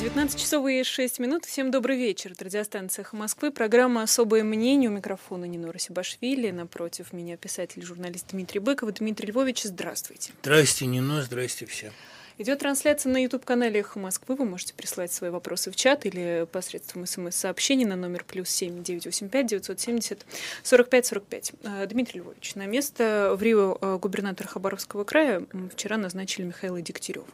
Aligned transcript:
19 0.00 0.40
часов 0.40 0.66
и 0.66 0.82
6 0.82 1.18
минут. 1.18 1.44
Всем 1.44 1.70
добрый 1.70 1.98
вечер. 1.98 2.32
Это 2.32 2.46
радиостанция 2.46 3.02
«Эхо 3.02 3.16
Москвы». 3.16 3.50
Программа 3.50 4.02
«Особое 4.02 4.42
мнение». 4.42 4.88
У 4.88 4.94
микрофона 4.94 5.44
Нинора 5.44 5.78
Сибашвили. 5.78 6.50
Напротив 6.50 7.12
меня 7.12 7.36
писатель 7.36 7.82
и 7.82 7.84
журналист 7.84 8.28
Дмитрий 8.30 8.60
Быков. 8.60 8.94
Дмитрий 8.94 9.30
Львович, 9.30 9.64
здравствуйте. 9.64 10.32
Здрасте, 10.40 10.86
Нино, 10.86 11.20
здрасте 11.20 11.66
всем. 11.66 11.92
Идет 12.38 12.60
трансляция 12.60 13.12
на 13.12 13.22
YouTube-канале 13.22 13.80
«Эхо 13.80 13.98
Москвы». 13.98 14.36
Вы 14.36 14.46
можете 14.46 14.72
прислать 14.72 15.12
свои 15.12 15.28
вопросы 15.28 15.70
в 15.70 15.76
чат 15.76 16.06
или 16.06 16.46
посредством 16.50 17.04
смс-сообщений 17.04 17.84
на 17.84 17.96
номер 17.96 18.24
плюс 18.24 18.48
семь 18.48 18.82
девять 18.82 19.04
восемь 19.04 19.28
пять 19.28 19.48
девятьсот 19.48 19.80
семьдесят 19.80 20.24
сорок 20.62 20.88
пять 20.88 21.04
сорок 21.04 21.24
пять. 21.24 21.52
Э, 21.62 21.86
Дмитрий 21.86 22.20
Львович, 22.20 22.54
на 22.54 22.64
место 22.64 23.36
в 23.38 23.42
Рио 23.42 23.76
э, 23.78 23.98
губернатора 24.00 24.48
Хабаровского 24.48 25.04
края 25.04 25.44
вчера 25.70 25.98
назначили 25.98 26.46
Михаила 26.46 26.80
Дегтярева 26.80 27.26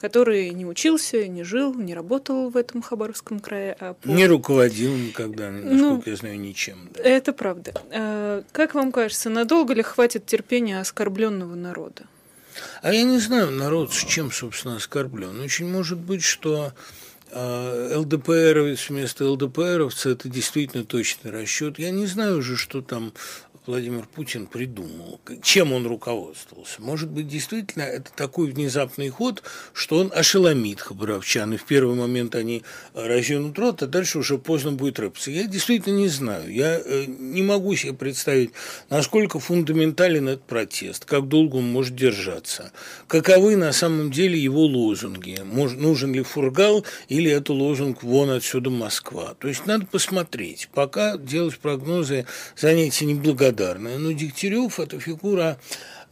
который 0.00 0.50
не 0.50 0.66
учился, 0.66 1.26
не 1.26 1.42
жил, 1.42 1.74
не 1.74 1.94
работал 1.94 2.50
в 2.50 2.56
этом 2.56 2.82
Хабаровском 2.82 3.40
крае. 3.40 3.76
А 3.78 3.94
по... 3.94 4.08
Не 4.08 4.26
руководил 4.26 4.94
никогда, 4.94 5.50
насколько 5.50 5.74
ну, 5.74 6.02
я 6.06 6.16
знаю, 6.16 6.40
ничем. 6.40 6.90
Да. 6.94 7.02
Это 7.02 7.32
правда. 7.32 7.72
А, 7.90 8.42
как 8.52 8.74
вам 8.74 8.92
кажется, 8.92 9.30
надолго 9.30 9.74
ли 9.74 9.82
хватит 9.82 10.26
терпения 10.26 10.80
оскорбленного 10.80 11.54
народа? 11.54 12.04
А 12.82 12.92
я 12.92 13.02
не 13.02 13.18
знаю, 13.18 13.50
народ 13.50 13.92
с 13.92 14.04
чем, 14.04 14.30
собственно, 14.30 14.76
оскорблен. 14.76 15.40
Очень 15.40 15.68
может 15.68 15.98
быть, 15.98 16.22
что 16.22 16.72
э, 17.30 17.96
ЛДПРовец 17.96 18.88
вместо 18.88 19.28
ЛДПРовца– 19.28 20.10
это 20.10 20.28
действительно 20.28 20.84
точный 20.84 21.30
расчет. 21.30 21.78
Я 21.78 21.90
не 21.90 22.06
знаю 22.06 22.38
уже, 22.38 22.56
что 22.56 22.80
там 22.80 23.12
Владимир 23.66 24.06
Путин 24.06 24.46
придумал, 24.46 25.18
чем 25.42 25.72
он 25.72 25.86
руководствовался. 25.86 26.82
Может 26.82 27.08
быть, 27.08 27.28
действительно, 27.28 27.82
это 27.82 28.12
такой 28.14 28.50
внезапный 28.50 29.08
ход, 29.08 29.42
что 29.72 29.96
он 29.96 30.12
ошеломит 30.14 30.82
хабаровчан, 30.82 31.54
и 31.54 31.56
в 31.56 31.64
первый 31.64 31.96
момент 31.96 32.34
они 32.34 32.62
разъянут 32.92 33.58
рот, 33.58 33.82
а 33.82 33.86
дальше 33.86 34.18
уже 34.18 34.36
поздно 34.36 34.72
будет 34.72 34.98
рыпаться. 34.98 35.30
Я 35.30 35.44
действительно 35.44 35.96
не 35.96 36.08
знаю. 36.08 36.52
Я 36.52 36.78
э, 36.78 37.06
не 37.06 37.42
могу 37.42 37.74
себе 37.74 37.94
представить, 37.94 38.50
насколько 38.90 39.40
фундаментален 39.40 40.28
этот 40.28 40.44
протест, 40.44 41.06
как 41.06 41.28
долго 41.28 41.56
он 41.56 41.72
может 41.72 41.96
держаться, 41.96 42.70
каковы 43.08 43.56
на 43.56 43.72
самом 43.72 44.10
деле 44.10 44.38
его 44.38 44.66
лозунги, 44.66 45.38
нужен 45.42 46.12
ли 46.12 46.22
фургал 46.22 46.84
или 47.08 47.30
это 47.30 47.54
лозунг 47.54 48.02
«Вон 48.02 48.28
отсюда 48.28 48.68
Москва». 48.68 49.34
То 49.38 49.48
есть 49.48 49.64
надо 49.64 49.86
посмотреть. 49.86 50.68
Пока 50.74 51.16
делать 51.16 51.56
прогнозы 51.56 52.26
занятие 52.58 53.06
неблагодарное 53.06 53.53
благодарная. 53.54 53.98
Но 53.98 54.12
Дегтярев– 54.12 54.80
это 54.80 55.00
фигура 55.00 55.58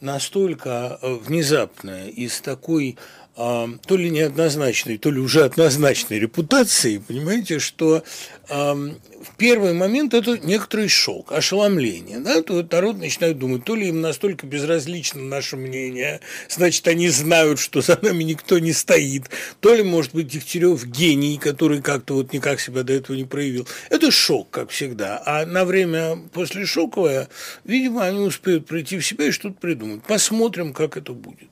настолько 0.01 0.99
э, 1.01 1.15
внезапная 1.15 2.09
и 2.09 2.29
с 2.29 2.41
такой 2.41 2.97
то 3.35 3.97
ли 3.97 4.11
неоднозначной, 4.11 4.99
то 4.99 5.11
ли 5.11 5.19
уже 5.19 5.45
однозначной 5.45 6.19
репутацией, 6.19 6.99
понимаете, 6.99 7.59
что 7.59 8.03
в 8.49 9.37
первый 9.39 9.73
момент 9.73 10.15
это 10.15 10.37
некоторый 10.39 10.89
шок, 10.89 11.33
ошеломление. 11.33 12.19
Да? 12.19 12.43
То 12.43 12.67
народ 12.71 12.99
начинает 12.99 13.39
думать, 13.39 13.65
то 13.65 13.75
ли 13.75 13.89
им 13.89 14.01
настолько 14.01 14.47
безразлично 14.47 15.23
наше 15.23 15.57
мнение, 15.57 16.21
значит, 16.49 16.87
они 16.89 17.09
знают, 17.09 17.59
что 17.59 17.81
за 17.81 17.99
нами 18.03 18.25
никто 18.25 18.59
не 18.59 18.73
стоит, 18.73 19.31
то 19.61 19.75
ли, 19.75 19.83
может 19.83 20.13
быть, 20.13 20.27
Дегтярев 20.27 20.85
гений, 20.85 21.39
который 21.39 21.81
как-то 21.81 22.15
вот 22.15 22.33
никак 22.33 22.61
себя 22.61 22.83
до 22.83 22.93
этого 22.93 23.17
не 23.17 23.25
проявил. 23.25 23.67
Это 23.91 24.11
шок, 24.11 24.51
как 24.51 24.71
всегда. 24.71 25.23
А 25.25 25.47
на 25.47 25.65
время 25.65 26.19
после 26.33 26.67
шоковое, 26.67 27.29
видимо, 27.65 28.05
они 28.05 28.19
успеют 28.19 28.67
прийти 28.67 28.99
в 28.99 29.07
себя 29.07 29.27
и 29.27 29.31
что-то 29.31 29.55
придумать. 29.55 30.03
Посмотрим, 30.03 30.75
как 30.75 30.97
это 30.97 31.13
будет. 31.13 31.49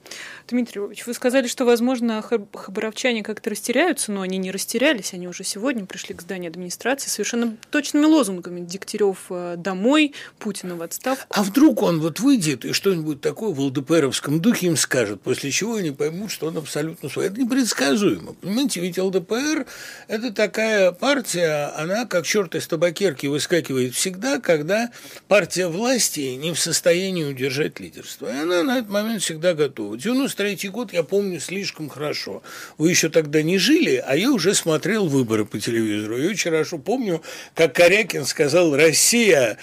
Дмитрий 0.51 0.81
Львович, 0.81 1.07
вы 1.07 1.15
сказали, 1.15 1.47
что, 1.47 1.65
возможно, 1.65 2.23
хабаровчане 2.23 3.23
как-то 3.23 3.51
растеряются, 3.51 4.11
но 4.11 4.23
они 4.23 4.37
не 4.37 4.51
растерялись, 4.51 5.15
они 5.15 5.29
уже 5.29 5.45
сегодня 5.45 5.87
пришли 5.87 6.15
к 6.15 6.23
зданию 6.23 6.51
администрации 6.51 7.09
совершенно 7.09 7.57
точными 7.71 8.05
лозунгами. 8.05 8.61
Дегтярев 8.61 9.27
э, 9.31 9.55
домой, 9.57 10.13
Путина 10.39 10.75
в 10.75 10.83
отставку. 10.83 11.25
А 11.31 11.43
вдруг 11.45 11.83
он 11.83 12.01
вот 12.01 12.19
выйдет 12.19 12.65
и 12.65 12.73
что-нибудь 12.73 13.21
такое 13.21 13.51
в 13.51 13.61
ЛДПРовском 13.61 14.41
духе 14.41 14.67
им 14.67 14.77
скажет, 14.77 15.21
после 15.21 15.53
чего 15.53 15.77
они 15.77 15.93
поймут, 15.93 16.33
что 16.33 16.49
он 16.49 16.57
абсолютно 16.57 17.09
свой. 17.09 17.27
Это 17.27 17.41
непредсказуемо. 17.41 18.33
Понимаете, 18.33 18.81
ведь 18.81 18.99
ЛДПР– 18.99 19.67
это 20.09 20.33
такая 20.33 20.91
партия, 20.93 21.73
она 21.77 22.07
как 22.07 22.27
черт 22.27 22.57
из 22.57 22.67
табакерки 22.67 23.27
выскакивает 23.27 23.95
всегда, 23.95 24.41
когда 24.41 24.91
партия 25.29 25.69
власти 25.69 26.35
не 26.35 26.53
в 26.53 26.59
состоянии 26.59 27.25
удержать 27.25 27.79
лидерство. 27.79 28.27
И 28.27 28.37
она 28.37 28.63
на 28.65 28.79
этот 28.79 28.91
момент 28.91 29.23
всегда 29.23 29.55
готова. 29.55 29.97
93 30.41 30.71
год 30.71 30.93
я 30.93 31.03
помню 31.03 31.39
слишком 31.39 31.89
хорошо. 31.89 32.43
Вы 32.79 32.91
еще 32.91 33.11
тогда 33.11 33.43
не 33.43 33.59
жили, 33.59 34.03
а 34.05 34.17
я 34.17 34.33
уже 34.33 34.55
смотрел 34.55 35.07
выборы 35.07 35.45
по 35.45 35.61
телевизору. 35.61 36.17
И 36.17 36.27
очень 36.27 36.51
хорошо 36.51 36.79
помню, 36.79 37.23
как 37.55 37.75
Корякин 37.75 38.25
сказал 38.25 38.75
«Россия, 38.75 39.59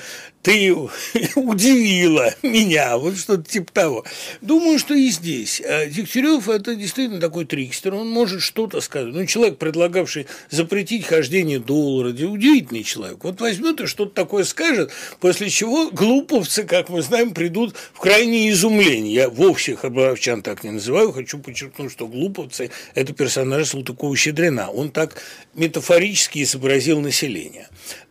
ты 0.48 0.74
удивила 1.36 2.34
меня, 2.42 2.98
вот 2.98 3.18
что-то 3.18 3.44
типа 3.44 3.70
того. 3.74 4.06
Думаю, 4.40 4.80
что 4.80 4.94
и 4.94 5.10
здесь. 5.10 5.62
А 5.62 5.86
Дегтярев– 5.88 6.48
это 6.50 6.74
действительно 6.74 7.20
такой 7.20 7.44
трикстер, 7.44 7.96
он 7.96 8.10
может 8.10 8.42
что-то 8.42 8.80
сказать. 8.80 9.14
Ну, 9.14 9.26
человек, 9.26 9.58
предлагавший 9.58 10.26
запретить 10.50 11.06
хождение 11.06 11.60
доллара, 11.60 12.12
удивительный 12.12 12.84
человек. 12.84 13.18
Вот 13.24 13.42
возьмет 13.42 13.82
и 13.82 13.88
что-то 13.88 14.14
такое 14.16 14.46
скажет, 14.46 14.92
после 15.20 15.50
чего 15.50 15.92
глуповцы, 15.92 16.64
как 16.64 16.88
мы 16.88 17.02
знаем, 17.02 17.34
придут 17.34 17.76
в 17.92 18.00
крайнее 18.00 18.50
изумление. 18.52 19.14
Я 19.14 19.30
вовсе 19.30 19.76
хабаровчан 19.76 20.44
так 20.44 20.64
не 20.64 20.72
называю, 20.72 21.12
хочу 21.12 21.40
подчеркнуть, 21.40 21.92
что 21.92 22.08
глуповцы– 22.08 22.72
это 22.96 23.12
персонаж 23.12 23.74
Салтыкова-Щедрина. 23.74 24.70
Он 24.70 24.92
так 24.92 25.22
метафорически 25.56 26.44
изобразил 26.44 27.02
население 27.02 27.68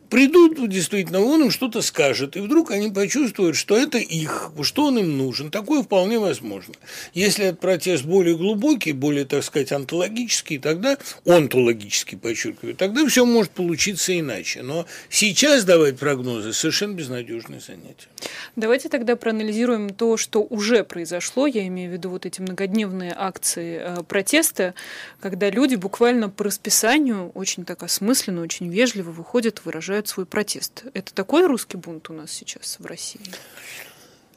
придут, 0.09 0.69
действительно, 0.69 1.21
он 1.21 1.43
им 1.43 1.51
что-то 1.51 1.83
скажет, 1.83 2.37
и 2.37 2.41
вдруг 2.41 2.71
они 2.71 2.91
почувствуют, 2.91 3.57
что 3.57 3.77
это 3.77 3.99
их, 3.99 4.51
что 4.63 4.87
он 4.87 4.99
им 4.99 5.19
нужен. 5.19 5.51
Такое 5.51 5.83
вполне 5.83 6.19
возможно. 6.19 6.75
Если 7.15 7.47
этот 7.47 7.61
протест 7.61 8.05
более 8.05 8.37
глубокий, 8.37 8.93
более, 8.93 9.25
так 9.25 9.45
сказать, 9.45 9.73
онтологический, 9.73 10.59
тогда, 10.59 10.97
онтологический, 11.27 12.17
подчеркиваю, 12.17 12.75
тогда 12.75 13.07
все 13.07 13.25
может 13.25 13.53
получиться 13.53 14.19
иначе. 14.19 14.63
Но 14.63 14.87
сейчас 15.11 15.65
давать 15.65 15.99
прогнозы 15.99 16.53
совершенно 16.53 16.95
безнадежное 16.95 17.61
занятие. 17.61 18.09
Давайте 18.55 18.89
тогда 18.89 19.17
проанализируем 19.17 19.91
то, 19.91 20.17
что 20.17 20.43
уже 20.43 20.85
произошло. 20.85 21.47
Я 21.47 21.67
имею 21.67 21.91
в 21.91 21.93
виду 21.93 22.11
вот 22.11 22.27
эти 22.27 22.41
многодневные 22.41 23.15
акции 23.17 23.81
э, 23.81 24.03
протеста, 24.03 24.75
когда 25.21 25.51
люди 25.51 25.75
буквально 25.75 26.29
по 26.29 26.45
расписанию 26.45 27.31
очень 27.31 27.65
так 27.65 27.83
осмысленно, 27.83 28.43
очень 28.43 28.69
вежливо 28.69 29.11
выходят, 29.11 29.65
выражают 29.65 29.96
выражают 29.97 30.09
свой 30.09 30.27
протест. 30.27 30.85
Это 30.95 31.15
такой 31.15 31.47
русский 31.47 31.77
бунт 31.77 32.11
у 32.11 32.13
нас 32.13 32.31
сейчас 32.31 32.79
в 32.79 32.87
России? 32.87 33.21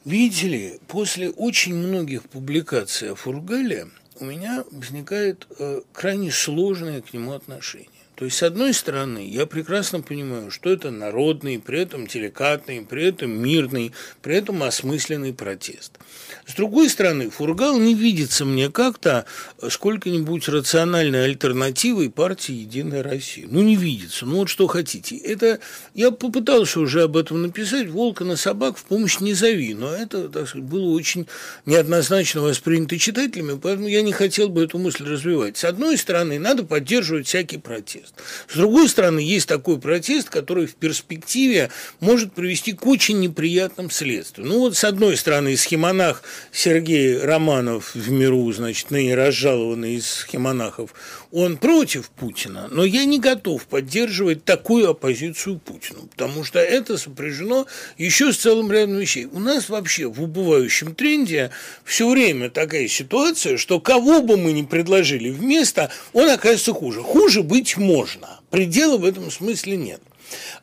Видите 0.04 0.48
ли, 0.48 0.80
после 0.88 1.30
очень 1.30 1.74
многих 1.74 2.22
публикаций 2.22 3.12
о 3.12 3.14
Фургале 3.14 3.88
у 4.18 4.24
меня 4.24 4.64
возникает 4.70 5.46
э, 5.58 5.82
крайне 5.92 6.30
сложное 6.30 7.02
к 7.02 7.12
нему 7.12 7.32
отношение. 7.32 7.88
То 8.20 8.26
есть, 8.26 8.36
с 8.36 8.42
одной 8.42 8.74
стороны, 8.74 9.26
я 9.26 9.46
прекрасно 9.46 10.02
понимаю, 10.02 10.50
что 10.50 10.70
это 10.70 10.90
народный, 10.90 11.58
при 11.58 11.80
этом 11.80 12.06
деликатный, 12.06 12.82
при 12.82 13.06
этом 13.06 13.30
мирный, 13.30 13.92
при 14.20 14.36
этом 14.36 14.62
осмысленный 14.62 15.32
протест. 15.32 15.92
С 16.44 16.52
другой 16.52 16.90
стороны, 16.90 17.30
Фургал 17.30 17.78
не 17.78 17.94
видится 17.94 18.44
мне 18.44 18.70
как-то 18.70 19.24
сколько-нибудь 19.66 20.50
рациональной 20.50 21.24
альтернативой 21.24 22.10
партии 22.10 22.52
«Единая 22.52 23.02
Россия». 23.02 23.46
Ну, 23.48 23.62
не 23.62 23.74
видится. 23.74 24.26
Ну, 24.26 24.36
вот 24.36 24.50
что 24.50 24.66
хотите. 24.66 25.16
Это 25.16 25.58
я 25.94 26.10
попытался 26.10 26.80
уже 26.80 27.04
об 27.04 27.16
этом 27.16 27.40
написать. 27.40 27.88
«Волка 27.88 28.24
на 28.24 28.36
собак 28.36 28.76
в 28.76 28.84
помощь 28.84 29.20
не 29.20 29.32
зови». 29.32 29.72
Но 29.72 29.94
это, 29.94 30.28
так 30.28 30.46
сказать, 30.46 30.68
было 30.68 30.90
очень 30.90 31.26
неоднозначно 31.64 32.42
воспринято 32.42 32.98
читателями, 32.98 33.58
поэтому 33.58 33.88
я 33.88 34.02
не 34.02 34.12
хотел 34.12 34.50
бы 34.50 34.64
эту 34.64 34.76
мысль 34.76 35.06
развивать. 35.06 35.56
С 35.56 35.64
одной 35.64 35.96
стороны, 35.96 36.38
надо 36.38 36.64
поддерживать 36.64 37.26
всякий 37.26 37.56
протест 37.56 38.09
протест. 38.10 38.48
С 38.48 38.56
другой 38.56 38.88
стороны, 38.88 39.20
есть 39.20 39.48
такой 39.48 39.78
протест, 39.78 40.28
который 40.28 40.66
в 40.66 40.74
перспективе 40.74 41.70
может 42.00 42.32
привести 42.32 42.72
к 42.72 42.86
очень 42.86 43.20
неприятным 43.20 43.90
следствиям. 43.90 44.48
Ну 44.48 44.58
вот, 44.60 44.76
с 44.76 44.84
одной 44.84 45.16
стороны, 45.16 45.56
схемонах 45.56 46.22
Сергей 46.52 47.18
Романов 47.18 47.94
в 47.94 48.10
миру, 48.10 48.50
значит, 48.52 48.90
ныне 48.90 49.14
разжалованный 49.14 49.94
из 49.96 50.06
схемонахов, 50.06 50.94
он 51.32 51.56
против 51.58 52.10
Путина, 52.10 52.68
но 52.70 52.84
я 52.84 53.04
не 53.04 53.20
готов 53.20 53.66
поддерживать 53.66 54.44
такую 54.44 54.90
оппозицию 54.90 55.58
Путину, 55.58 56.08
потому 56.08 56.44
что 56.44 56.58
это 56.58 56.98
сопряжено 56.98 57.66
еще 57.98 58.32
с 58.32 58.38
целым 58.38 58.72
рядом 58.72 58.98
вещей. 58.98 59.26
У 59.26 59.38
нас 59.38 59.68
вообще 59.68 60.06
в 60.06 60.22
убывающем 60.22 60.94
тренде 60.94 61.50
все 61.84 62.08
время 62.08 62.50
такая 62.50 62.88
ситуация, 62.88 63.56
что 63.58 63.80
кого 63.80 64.22
бы 64.22 64.36
мы 64.36 64.52
ни 64.52 64.62
предложили 64.62 65.30
вместо, 65.30 65.90
он 66.12 66.28
оказывается 66.28 66.72
хуже. 66.72 67.02
Хуже 67.02 67.42
быть 67.42 67.76
может 67.76 67.99
можно. 68.00 68.40
Предела 68.50 68.96
в 68.96 69.04
этом 69.04 69.30
смысле 69.30 69.76
нет. 69.76 70.00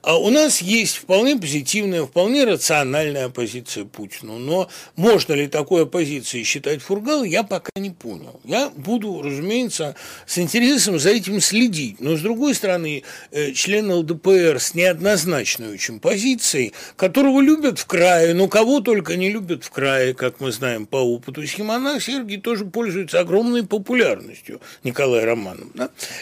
А 0.01 0.17
у 0.17 0.29
нас 0.29 0.61
есть 0.61 0.97
вполне 0.97 1.37
позитивная, 1.37 2.03
вполне 2.03 2.45
рациональная 2.45 3.25
оппозиция 3.25 3.85
Путину. 3.85 4.37
Но 4.37 4.69
можно 4.95 5.33
ли 5.33 5.47
такой 5.47 5.83
оппозицией 5.83 6.43
считать 6.43 6.81
Фургал, 6.81 7.23
я 7.23 7.43
пока 7.43 7.71
не 7.75 7.89
понял. 7.89 8.39
Я 8.43 8.69
буду, 8.69 9.21
разумеется, 9.21 9.95
с 10.25 10.37
интересом 10.37 10.99
за 10.99 11.09
этим 11.09 11.41
следить. 11.41 11.99
Но, 11.99 12.15
с 12.15 12.21
другой 12.21 12.53
стороны, 12.55 13.03
э, 13.31 13.51
член 13.53 13.91
ЛДПР 13.91 14.59
с 14.59 14.73
неоднозначной 14.73 15.73
очень 15.73 15.99
позицией, 15.99 16.73
которого 16.95 17.41
любят 17.41 17.79
в 17.79 17.85
крае, 17.85 18.33
но 18.33 18.47
кого 18.47 18.79
только 18.81 19.15
не 19.15 19.29
любят 19.29 19.63
в 19.63 19.71
крае, 19.71 20.13
как 20.13 20.39
мы 20.39 20.51
знаем 20.51 20.85
по 20.85 20.97
опыту. 20.97 21.45
Схемонах 21.45 22.01
Сергий 22.01 22.39
тоже 22.39 22.65
пользуется 22.65 23.19
огромной 23.19 23.65
популярностью 23.65 24.61
Николая 24.83 25.25
Романов. 25.25 25.67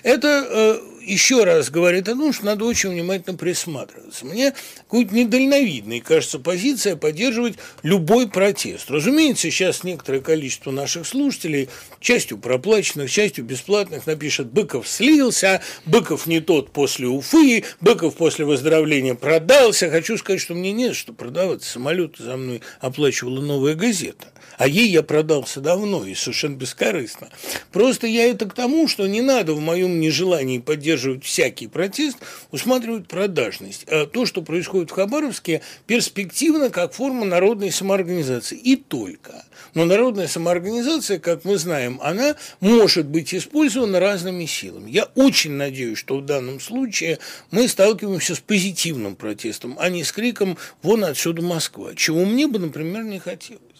Это 0.03 0.47
э, 0.50 0.79
еще 1.06 1.44
раз 1.44 1.69
говорит 1.69 2.07
о 2.10 2.16
том, 2.16 2.34
что 2.34 2.46
надо 2.46 2.66
очень 2.66 2.90
внимательно 2.90 3.38
присматриваться. 3.38 4.25
Мне 4.25 4.54
какой-то 4.78 5.13
недальновидной 5.13 6.00
кажется 6.00 6.40
позиция 6.40 6.96
поддерживать 6.96 7.56
любой 7.84 8.28
протест. 8.28 8.90
Разумеется, 8.90 9.44
сейчас 9.44 9.84
некоторое 9.84 10.22
количество 10.22 10.72
наших 10.72 11.06
слушателей, 11.07 11.69
частью 12.00 12.38
проплаченных, 12.38 13.10
частью 13.10 13.46
бесплатных, 13.46 14.07
напишет 14.07 14.48
«Быков 14.48 14.88
слился», 14.88 15.62
«Быков 15.86 16.28
не 16.28 16.40
тот 16.40 16.72
после 16.72 17.08
Уфы», 17.08 17.63
«Быков 17.81 18.16
после 18.16 18.46
выздоровления 18.46 19.16
продался». 19.16 19.90
Хочу 19.90 20.18
сказать, 20.18 20.42
что 20.42 20.54
мне 20.54 20.72
нет 20.72 20.96
что 20.96 21.13
продавать. 21.13 21.63
Самолет 21.63 22.16
за 22.18 22.38
мной 22.38 22.62
оплачивала 22.80 23.42
новая 23.42 23.75
газета. 23.75 24.28
А 24.57 24.68
ей 24.68 24.90
я 24.90 25.04
продался 25.04 25.62
давно 25.62 26.06
и 26.06 26.16
совершенно 26.16 26.56
бескорыстно. 26.56 27.30
Просто 27.72 28.07
я 28.07 28.25
это 28.25 28.46
к 28.46 28.54
тому, 28.54 28.88
что 28.88 29.07
не 29.07 29.22
надо 29.22 29.54
в 29.54 29.60
моем 29.60 30.00
нежелании 30.00 30.60
поддерживать 30.60 31.24
всякий 31.24 31.68
протест, 31.68 32.18
усматривать 32.52 33.07
продажность. 33.07 33.86
А 33.88 34.06
то, 34.06 34.25
что 34.25 34.42
происходит 34.42 34.92
в 34.92 34.94
Хабаровске, 34.94 35.62
перспективно 35.88 36.69
как 36.69 36.94
форма 36.94 37.25
народной 37.25 37.72
самоорганизации. 37.72 38.57
И 38.57 38.75
только. 38.75 39.46
Но 39.74 39.86
народная 39.86 40.28
самоорганизация, 40.28 41.19
как 41.19 41.44
мы 41.44 41.58
знаем, 41.58 42.00
она 42.01 42.36
может 42.60 43.08
быть 43.08 43.34
использована 43.34 44.00
разными 44.00 44.46
силами. 44.46 44.90
Я 44.90 45.06
очень 45.16 45.51
надеюсь, 45.51 45.98
что 45.98 46.18
в 46.18 46.25
данном 46.25 46.60
случае 46.60 47.19
мы 47.51 47.68
сталкиваемся 47.68 48.36
с 48.36 48.40
позитивным 48.40 49.16
протестом, 49.16 49.75
а 49.80 49.90
не 49.90 50.04
с 50.04 50.12
криком 50.12 50.58
«вон 50.81 51.04
отсюда 51.04 51.42
Москва», 51.42 51.94
чего 51.96 52.25
мне 52.25 52.48
бы, 52.48 52.60
например, 52.60 53.04
не 53.04 53.19
хотелось. 53.19 53.75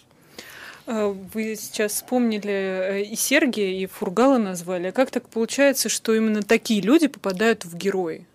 А, 0.87 1.07
вы 1.33 1.55
сейчас 1.55 1.93
вспомнили 1.93 2.51
э, 2.51 3.01
и 3.03 3.15
Сергия, 3.15 3.81
и 3.81 3.85
Фургала 3.87 4.37
назвали. 4.37 4.87
А 4.87 4.91
как 4.91 5.11
так 5.11 5.27
получается, 5.29 5.89
что 5.89 6.13
именно 6.13 6.43
такие 6.43 6.81
люди 6.81 7.07
попадают 7.07 7.65
в 7.65 7.75
герои? 7.75 8.25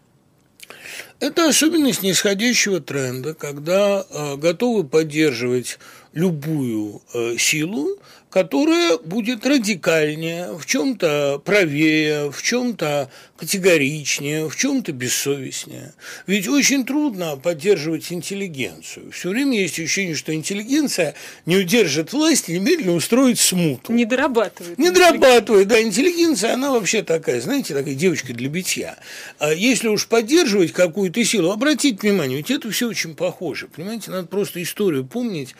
Это 1.20 1.48
особенность 1.48 2.02
нисходящего 2.02 2.80
тренда, 2.80 3.34
когда 3.34 4.04
э, 4.08 4.36
готовы 4.36 4.84
поддерживать 4.84 5.78
любую 6.12 7.02
э, 7.14 7.36
силу, 7.38 7.98
которая 8.30 8.96
будет 8.96 9.44
радикальнее, 9.44 10.56
в 10.56 10.64
чем-то 10.64 11.42
правее, 11.44 12.30
в 12.30 12.40
чем-то 12.42 13.10
категоричнее, 13.36 14.48
в 14.48 14.56
чем-то 14.56 14.92
бессовестнее. 14.92 15.94
Ведь 16.26 16.46
очень 16.46 16.86
трудно 16.86 17.36
поддерживать 17.36 18.12
интеллигенцию. 18.12 19.10
Все 19.10 19.30
время 19.30 19.60
есть 19.60 19.78
ощущение, 19.80 20.14
что 20.14 20.32
интеллигенция 20.32 21.14
не 21.44 21.56
удержит 21.56 22.12
власть 22.12 22.48
и 22.48 22.52
немедленно 22.52 22.94
устроит 22.94 23.40
смуту. 23.40 23.92
Не 23.92 24.04
дорабатывает. 24.04 24.78
Не 24.78 24.90
дорабатывает, 24.90 25.66
да. 25.66 25.80
Интеллигенция, 25.82 26.54
она 26.54 26.70
вообще 26.70 27.02
такая, 27.02 27.40
знаете, 27.40 27.74
такая 27.74 27.94
девочка 27.94 28.32
для 28.32 28.48
битья. 28.48 28.96
А 29.38 29.52
если 29.52 29.88
уж 29.88 30.06
поддерживать 30.06 30.72
какую-то 30.72 31.24
силу, 31.24 31.50
обратите 31.50 31.98
внимание, 32.00 32.36
ведь 32.36 32.50
это 32.50 32.70
все 32.70 32.88
очень 32.88 33.16
похоже. 33.16 33.66
Понимаете, 33.66 34.12
надо 34.12 34.28
просто 34.28 34.62
историю 34.62 35.04
помнить 35.04 35.54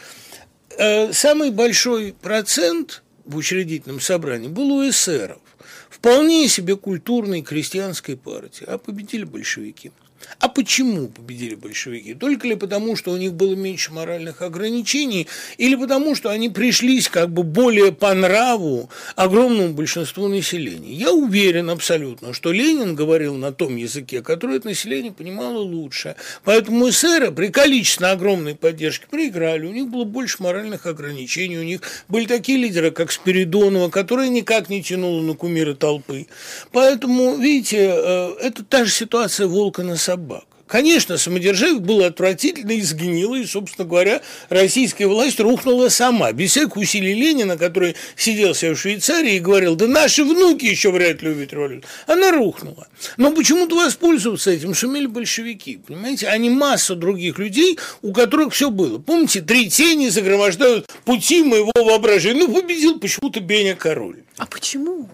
самый 1.12 1.50
большой 1.50 2.14
процент 2.20 3.02
в 3.24 3.36
учредительном 3.36 4.00
собрании 4.00 4.48
был 4.48 4.72
у 4.72 4.88
эсеров. 4.88 5.40
Вполне 5.88 6.48
себе 6.48 6.76
культурной 6.76 7.42
крестьянской 7.42 8.16
партии, 8.16 8.64
а 8.66 8.78
победили 8.78 9.24
большевики. 9.24 9.92
А 10.38 10.48
почему 10.48 11.08
победили 11.08 11.54
большевики? 11.54 12.14
Только 12.14 12.46
ли 12.46 12.56
потому, 12.56 12.96
что 12.96 13.10
у 13.10 13.16
них 13.16 13.34
было 13.34 13.54
меньше 13.54 13.92
моральных 13.92 14.42
ограничений, 14.42 15.26
или 15.58 15.74
потому, 15.74 16.14
что 16.14 16.30
они 16.30 16.48
пришлись 16.48 17.08
как 17.08 17.30
бы 17.30 17.42
более 17.42 17.92
по 17.92 18.14
нраву 18.14 18.90
огромному 19.16 19.74
большинству 19.74 20.28
населения? 20.28 20.92
Я 20.92 21.12
уверен 21.12 21.70
абсолютно, 21.70 22.32
что 22.32 22.52
Ленин 22.52 22.94
говорил 22.94 23.34
на 23.34 23.52
том 23.52 23.76
языке, 23.76 24.22
который 24.22 24.56
это 24.56 24.68
население 24.68 25.12
понимало 25.12 25.58
лучше. 25.58 26.16
Поэтому 26.44 26.88
эсеры 26.88 27.32
при 27.32 27.48
количественно 27.48 28.12
огромной 28.12 28.54
поддержке 28.54 29.06
проиграли. 29.10 29.66
У 29.66 29.72
них 29.72 29.88
было 29.88 30.04
больше 30.04 30.42
моральных 30.42 30.86
ограничений, 30.86 31.58
у 31.58 31.64
них 31.64 31.80
были 32.08 32.26
такие 32.26 32.58
лидеры, 32.58 32.90
как 32.90 33.12
Спиридонова, 33.12 33.90
которые 33.90 34.28
никак 34.28 34.68
не 34.68 34.82
тянуло 34.82 35.22
на 35.22 35.34
кумира 35.34 35.74
толпы. 35.74 36.26
Поэтому, 36.72 37.36
видите, 37.36 37.90
э, 37.92 38.34
это 38.40 38.64
та 38.64 38.84
же 38.84 38.90
ситуация 38.90 39.46
волка 39.46 39.82
на 39.82 39.96
собак. 40.10 40.44
Конечно, 40.66 41.18
самодержавие 41.18 41.80
было 41.80 42.06
отвратительно 42.06 42.72
и 42.72 42.80
сгнило, 42.80 43.36
и, 43.36 43.44
собственно 43.44 43.86
говоря, 43.86 44.22
российская 44.48 45.06
власть 45.06 45.40
рухнула 45.40 45.88
сама, 45.88 46.32
без 46.32 46.50
всяких 46.50 46.76
усилий 46.76 47.14
Ленина, 47.14 47.56
который 47.56 47.96
сидел 48.16 48.54
себе 48.54 48.74
в 48.74 48.80
Швейцарии 48.80 49.34
и 49.34 49.40
говорил, 49.40 49.74
да 49.74 49.88
наши 49.88 50.22
внуки 50.22 50.66
еще 50.66 50.90
вряд 50.92 51.22
ли 51.22 51.30
увидят 51.30 51.52
революцию. 51.52 51.90
Она 52.06 52.30
рухнула. 52.30 52.86
Но 53.16 53.32
почему-то 53.32 53.76
воспользоваться 53.76 54.52
этим 54.52 54.74
сумели 54.74 55.06
большевики, 55.06 55.80
понимаете? 55.84 56.28
Они 56.28 56.50
масса 56.50 56.94
других 56.94 57.38
людей, 57.38 57.78
у 58.02 58.12
которых 58.12 58.52
все 58.52 58.70
было. 58.70 58.98
Помните, 58.98 59.42
три 59.42 59.68
тени 59.68 60.08
загромождают 60.08 60.86
пути 61.04 61.42
моего 61.42 61.72
воображения. 61.74 62.46
Ну, 62.46 62.54
победил 62.54 63.00
почему-то 63.00 63.40
Беня 63.40 63.74
Король. 63.74 64.22
А 64.38 64.46
почему? 64.46 65.08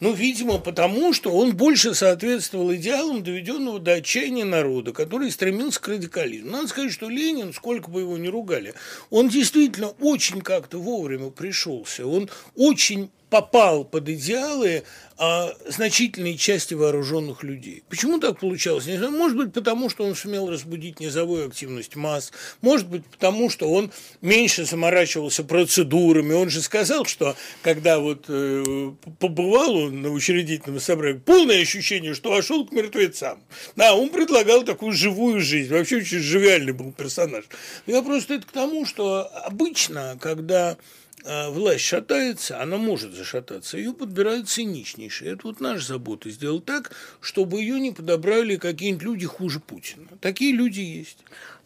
Ну, 0.00 0.12
видимо, 0.12 0.58
потому 0.58 1.12
что 1.12 1.32
он 1.32 1.56
больше 1.56 1.92
соответствовал 1.92 2.72
идеалам 2.74 3.24
доведенного 3.24 3.80
до 3.80 3.94
отчаяния 3.94 4.44
народа, 4.44 4.92
который 4.92 5.30
стремился 5.32 5.80
к 5.80 5.88
радикализму. 5.88 6.52
Надо 6.52 6.68
сказать, 6.68 6.92
что 6.92 7.08
Ленин, 7.08 7.52
сколько 7.52 7.90
бы 7.90 8.02
его 8.02 8.16
ни 8.16 8.28
ругали, 8.28 8.74
он 9.10 9.28
действительно 9.28 9.88
очень 10.00 10.40
как-то 10.40 10.78
вовремя 10.78 11.30
пришелся. 11.30 12.06
Он 12.06 12.30
очень 12.54 13.10
попал 13.30 13.84
под 13.84 14.08
идеалы 14.08 14.84
а, 15.20 15.52
значительной 15.66 16.36
части 16.36 16.74
вооруженных 16.74 17.42
людей. 17.42 17.82
Почему 17.88 18.20
так 18.20 18.38
получалось? 18.38 18.86
Не 18.86 18.96
знаю. 18.96 19.12
Может 19.12 19.36
быть, 19.36 19.52
потому 19.52 19.90
что 19.90 20.04
он 20.04 20.14
сумел 20.14 20.48
разбудить 20.48 21.00
низовую 21.00 21.48
активность 21.48 21.96
масс, 21.96 22.32
может 22.60 22.88
быть, 22.88 23.04
потому 23.04 23.50
что 23.50 23.68
он 23.68 23.90
меньше 24.20 24.64
заморачивался 24.64 25.42
процедурами. 25.44 26.34
Он 26.34 26.50
же 26.50 26.62
сказал, 26.62 27.04
что 27.04 27.36
когда 27.62 27.98
вот 27.98 28.26
э, 28.28 28.92
побывал 29.18 29.76
он 29.76 30.02
на 30.02 30.10
учредительном 30.10 30.80
собрании, 30.80 31.18
полное 31.18 31.62
ощущение, 31.62 32.14
что 32.14 32.30
вошел 32.30 32.64
к 32.64 32.72
мертвецам. 32.72 33.40
Да, 33.74 33.94
он 33.94 34.10
предлагал 34.10 34.62
такую 34.62 34.92
живую 34.92 35.40
жизнь. 35.40 35.72
Вообще 35.72 35.96
очень 35.96 36.18
живиальный 36.18 36.72
был 36.72 36.92
персонаж. 36.92 37.44
Я 37.86 38.02
просто 38.02 38.34
это 38.34 38.46
к 38.46 38.52
тому, 38.52 38.86
что 38.86 39.28
обычно, 39.44 40.16
когда 40.20 40.76
власть 41.24 41.84
шатается, 41.84 42.60
она 42.60 42.76
может 42.76 43.12
зашататься, 43.12 43.76
ее 43.76 43.92
подбирают 43.92 44.48
циничнейшие. 44.48 45.32
Это 45.32 45.46
вот 45.48 45.60
наша 45.60 45.86
забота 45.86 46.30
сделать 46.30 46.64
так, 46.64 46.92
чтобы 47.20 47.60
ее 47.60 47.80
не 47.80 47.92
подобрали 47.92 48.56
какие-нибудь 48.56 49.02
люди 49.02 49.26
хуже 49.26 49.60
Путина. 49.60 50.06
Такие 50.20 50.52
люди 50.52 50.80
есть. 50.80 51.18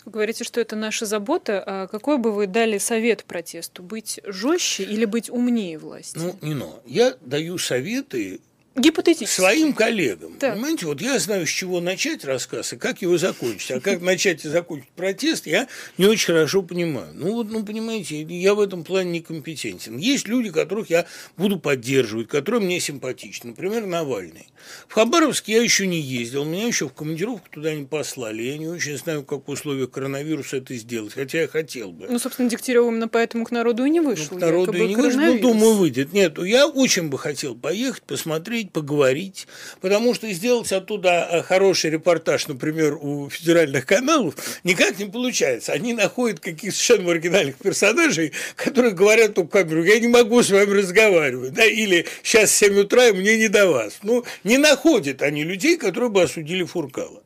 Вы 0.05 0.13
говорите, 0.13 0.43
что 0.43 0.61
это 0.61 0.75
наша 0.75 1.07
забота. 1.07 1.63
А 1.65 1.87
какой 1.87 2.19
бы 2.19 2.33
вы 2.33 2.47
дали 2.47 2.79
совет 2.79 3.25
протесту? 3.25 3.83
Быть 3.83 4.21
жестче 4.25 4.83
или 4.83 5.05
быть 5.05 5.31
умнее 5.31 5.79
власти? 5.79 6.19
Ну, 6.19 6.37
не 6.43 6.55
но. 6.55 6.83
Я 6.87 7.15
даю 7.21 7.57
советы 7.59 8.41
Гипотетически. 8.75 9.35
Своим 9.41 9.75
коллегам. 9.75 10.35
Так. 10.39 10.55
Понимаете, 10.55 10.87
вот 10.87 11.01
я 11.03 11.19
знаю, 11.19 11.47
с 11.47 11.51
чего 11.51 11.81
начать 11.81 12.25
рассказ 12.25 12.73
и 12.73 12.77
как 12.77 13.03
его 13.03 13.19
закончить. 13.19 13.71
А 13.71 13.81
как 13.81 14.01
начать 14.01 14.45
и 14.45 14.49
закончить 14.49 14.89
протест, 14.91 15.47
я 15.47 15.69
не 15.99 16.07
очень 16.07 16.27
хорошо 16.27 16.63
понимаю. 16.63 17.13
Ну 17.15 17.33
вот, 17.33 17.51
ну 17.51 17.65
понимаете, 17.65 18.23
я 18.23 18.55
в 18.55 18.61
этом 18.61 18.83
плане 18.83 19.11
некомпетентен. 19.11 19.99
Есть 19.99 20.27
люди, 20.27 20.51
которых 20.51 20.89
я 20.89 21.07
буду 21.37 21.59
поддерживать, 21.59 22.29
которые 22.29 22.63
мне 22.63 22.81
симпатичны. 22.81 23.51
Например, 23.51 23.85
Навальный. 23.85 24.49
В 24.89 24.95
Хабаровск 24.95 25.49
я 25.49 25.61
еще 25.61 25.87
не 25.87 26.01
ездил, 26.01 26.45
меня 26.45 26.67
еще 26.67 26.89
в 26.89 26.95
командировку 26.95 27.49
туда 27.51 27.75
не 27.75 27.85
послали. 27.85 28.43
Я 28.43 28.57
не 28.57 28.69
очень 28.69 28.97
знаю, 28.97 29.25
как 29.25 29.47
в 29.47 29.51
условиях 29.51 29.91
коронавируса 29.91 30.59
это 30.59 30.75
сделать, 30.77 31.13
хотя 31.13 31.43
я 31.43 31.49
хотел 31.49 31.93
бы. 31.93 32.07
Ну, 32.09 32.19
собственно, 32.19 32.49
Дегтярев 32.49 32.87
именно 32.87 33.09
поэтому 33.09 33.45
к 33.45 33.51
народу 33.51 33.85
и 33.85 33.91
не 33.91 34.01
вышел. 34.01 34.29
Ну, 34.31 34.39
к 34.39 34.41
народу 34.41 34.73
и 34.73 34.87
не 34.87 34.97
вышел, 34.97 35.21
ну, 35.21 35.39
думаю, 35.41 35.75
выйдет. 35.75 36.13
Нет, 36.13 36.39
я 36.39 36.67
очень 36.67 37.09
бы 37.09 37.19
хотел 37.19 37.55
поехать, 37.55 38.03
посмотреть 38.05 38.62
посмотреть, 38.71 38.73
поговорить, 38.93 39.47
потому 39.81 40.15
что 40.15 40.31
сделать 40.33 40.73
оттуда 40.73 41.29
э, 41.31 41.43
хороший 41.43 41.91
репортаж, 41.91 42.47
например, 42.49 42.99
у 43.01 43.29
федеральных 43.31 43.87
каналов, 43.87 44.35
никак 44.65 44.99
не 44.99 45.07
получается. 45.07 45.73
Они 45.73 45.93
находят 45.93 46.41
каких-то 46.41 46.77
совершенно 46.77 47.09
маргинальных 47.09 47.57
персонажей, 47.57 48.33
которые 48.57 48.93
говорят 48.93 49.37
в 49.39 49.47
камеру, 49.47 49.85
я 49.85 49.99
не 49.99 50.09
могу 50.09 50.43
с 50.43 50.51
вами 50.51 50.73
разговаривать, 50.73 51.55
да, 51.55 51.65
или 51.65 52.07
сейчас 52.23 52.53
7 52.53 52.79
утра, 52.81 53.09
и 53.09 53.13
мне 53.13 53.39
не 53.39 53.49
до 53.49 53.69
вас. 53.69 53.99
Ну, 54.03 54.25
не 54.45 54.59
находят 54.59 55.23
они 55.23 55.45
людей, 55.45 55.77
которые 55.77 56.11
бы 56.11 56.23
осудили 56.23 56.65
Фуркала. 56.65 57.23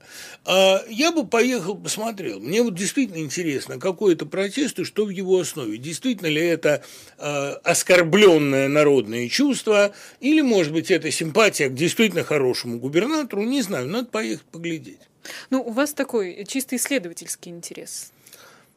А 0.49 0.85
я 0.89 1.11
бы 1.11 1.27
поехал, 1.27 1.77
посмотрел. 1.77 2.39
Мне 2.39 2.63
вот 2.63 2.77
действительно 2.77 3.19
интересно, 3.19 3.81
какой 3.81 4.15
это 4.15 4.27
протест 4.27 4.79
и 4.79 4.85
что 4.85 5.05
в 5.05 5.11
его 5.11 5.41
основе. 5.41 5.77
Действительно 5.77 6.29
ли 6.29 6.41
это 6.41 6.85
э, 7.19 7.51
оскорбленное 7.65 8.69
народное 8.69 9.29
чувство, 9.29 9.93
или, 10.21 10.43
может 10.43 10.73
быть, 10.73 10.93
это 10.93 11.11
симпатия 11.11 11.69
к 11.69 11.75
действительно 11.75 12.23
хорошему 12.23 12.79
губернатору, 12.79 13.43
не 13.43 13.61
знаю, 13.61 13.89
надо 13.89 14.07
поехать 14.07 14.47
поглядеть. 14.47 15.01
Ну, 15.51 15.63
у 15.63 15.73
вас 15.73 15.93
такой 15.93 16.45
чисто 16.47 16.77
исследовательский 16.77 17.51
интерес. 17.51 18.13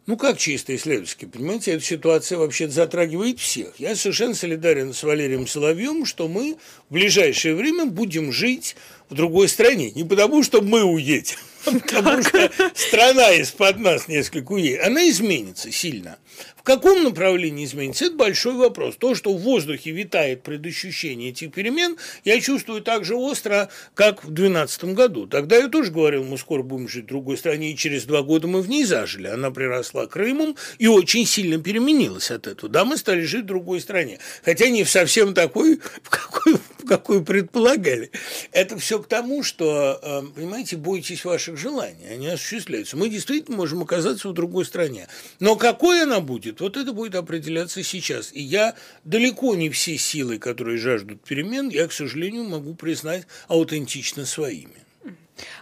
Ну, 0.08 0.18
как 0.18 0.40
чисто 0.40 0.76
исследовательский, 0.76 1.28
понимаете, 1.28 1.74
эта 1.74 1.84
ситуация 1.84 2.40
вообще 2.40 2.68
затрагивает 2.68 3.38
всех. 3.38 3.80
Я 3.80 3.96
совершенно 3.96 4.34
солидарен 4.34 4.92
с 4.92 5.04
Валерием 5.04 5.46
Соловьем, 5.46 6.08
что 6.08 6.28
мы 6.28 6.58
в 6.90 6.94
ближайшее 6.94 7.54
время 7.54 7.86
будем 7.86 8.32
жить 8.32 8.76
в 9.10 9.14
другой 9.14 9.48
стране. 9.48 9.92
Не 9.92 10.04
потому, 10.04 10.42
что 10.42 10.64
мы 10.64 10.84
уедем, 10.84 11.38
потому 11.64 12.22
что 12.24 12.52
страна 12.74 13.32
из-под 13.34 13.80
нас 13.80 14.08
несколько 14.08 14.54
уедет. 14.54 14.86
Она 14.86 15.10
изменится 15.10 15.72
сильно. 15.72 16.18
В 16.56 16.64
каком 16.64 17.04
направлении 17.04 17.66
изменится, 17.66 18.06
это 18.06 18.16
большой 18.16 18.54
вопрос. 18.54 18.96
То, 18.98 19.16
что 19.16 19.34
в 19.34 19.42
воздухе 19.42 19.92
витает 19.92 20.44
предощущение 20.44 21.30
этих 21.30 21.52
перемен, 21.52 21.98
я 22.26 22.40
чувствую 22.40 22.82
так 22.82 23.06
же 23.06 23.16
остро, 23.16 23.70
как 23.94 24.24
в 24.24 24.32
2012 24.32 24.84
году. 24.94 25.26
Тогда 25.26 25.58
я 25.58 25.68
тоже 25.68 25.92
говорил, 25.92 26.24
мы 26.24 26.38
скоро 26.38 26.62
будем 26.62 26.88
жить 26.88 27.06
в 27.06 27.08
другой 27.08 27.38
стране, 27.38 27.72
и 27.72 27.78
через 27.78 28.04
два 28.04 28.22
года 28.22 28.48
мы 28.48 28.62
в 28.62 28.70
ней 28.70 28.84
зажили. 28.84 29.28
Она 29.28 29.52
приросла 29.52 30.06
Крымом 30.06 30.56
и 30.78 30.88
очень 30.88 31.26
сильно 31.26 31.62
переменилась 31.62 32.30
от 32.30 32.46
этого. 32.46 32.70
Да, 32.70 32.86
мы 32.86 32.98
стали 32.98 33.22
жить 33.22 33.44
в 33.44 33.48
другой 33.48 33.82
стране, 33.82 34.20
хотя 34.44 34.70
не 34.70 34.86
совсем 34.86 35.34
такой, 35.34 35.80
в 36.04 36.10
какой, 36.10 36.56
в 36.80 36.86
какой 36.86 37.24
предполагали. 37.24 38.10
Это 38.52 38.78
все 38.78 39.00
к 39.00 39.08
тому, 39.08 39.44
что, 39.44 40.00
э, 40.02 40.22
понимаете, 40.34 40.78
бойтесь 40.78 41.26
ваших 41.26 41.58
желаний, 41.58 42.08
они 42.10 42.28
осуществляются. 42.28 42.98
Мы 42.98 43.10
действительно 43.10 43.58
можем 43.58 43.84
оказаться 43.84 44.30
в 44.30 44.34
другой 44.34 44.66
стране. 44.66 45.08
Но 45.40 45.56
какой 45.56 46.04
она 46.04 46.22
будет, 46.22 46.62
вот 46.62 46.78
это 46.78 46.94
будет 46.94 47.16
определяться 47.16 47.84
сейчас. 47.84 48.32
И 48.34 48.42
я 48.42 48.76
далеко 49.04 49.56
не 49.56 49.70
все 49.70 49.98
силы, 49.98 50.40
которые 50.40 50.78
жаждут 50.78 51.22
перемен, 51.22 51.70
я, 51.70 51.88
к 51.88 51.92
сожалению, 51.92 52.46
могу 52.46 52.74
признать 52.74 53.28
аутентично 53.48 54.26
своими. 54.26 54.89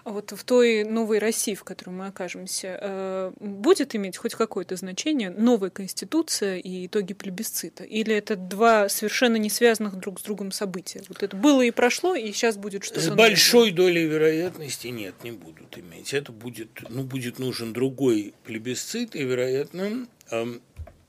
А 0.03 0.11
вот 0.11 0.31
в 0.31 0.43
той 0.43 0.83
новой 0.83 1.19
России, 1.19 1.55
в 1.55 1.63
которой 1.63 1.91
мы 1.91 2.07
окажемся, 2.07 2.77
э, 2.79 3.31
будет 3.39 3.95
иметь 3.95 4.17
хоть 4.17 4.35
какое-то 4.35 4.75
значение 4.75 5.29
новая 5.29 5.69
конституция 5.69 6.57
и 6.57 6.87
итоги 6.87 7.13
плебисцита? 7.13 7.83
Или 7.83 8.15
это 8.15 8.35
два 8.35 8.89
совершенно 8.89 9.37
не 9.37 9.49
связанных 9.49 9.95
друг 9.95 10.19
с 10.19 10.23
другом 10.23 10.51
события? 10.51 11.03
Вот 11.07 11.23
это 11.23 11.35
было 11.35 11.61
и 11.61 11.71
прошло, 11.71 12.15
и 12.15 12.31
сейчас 12.31 12.57
будет 12.57 12.83
что-то 12.83 13.01
С 13.01 13.09
большой 13.09 13.71
долей 13.71 14.05
вероятности 14.05 14.87
нет, 14.87 15.15
не 15.23 15.31
будут 15.31 15.77
иметь. 15.77 16.13
Это 16.13 16.31
будет, 16.31 16.69
ну, 16.89 17.03
будет 17.03 17.39
нужен 17.39 17.73
другой 17.73 18.33
плебисцит 18.43 19.15
и, 19.15 19.23
вероятно, 19.23 20.07
эм, 20.31 20.61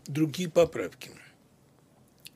другие 0.07 0.51
поправки. 0.51 1.11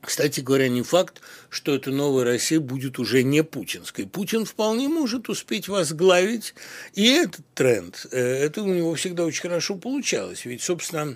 Кстати 0.03 0.41
говоря, 0.41 0.67
не 0.67 0.81
факт, 0.81 1.21
что 1.49 1.73
эта 1.73 1.89
новая 1.89 2.25
Россия 2.25 2.59
будет 2.59 2.99
уже 2.99 3.23
не 3.23 3.41
путинской. 3.41 4.05
Путин 4.05 4.43
вполне 4.43 4.89
может 4.89 5.29
успеть 5.29 5.69
возглавить 5.69 6.53
и 6.93 7.07
этот 7.07 7.45
тренд. 7.53 8.05
Э, 8.11 8.19
это 8.19 8.63
у 8.63 8.67
него 8.67 8.93
всегда 8.95 9.23
очень 9.23 9.43
хорошо 9.43 9.75
получалось. 9.75 10.43
Ведь, 10.43 10.61
собственно, 10.61 11.15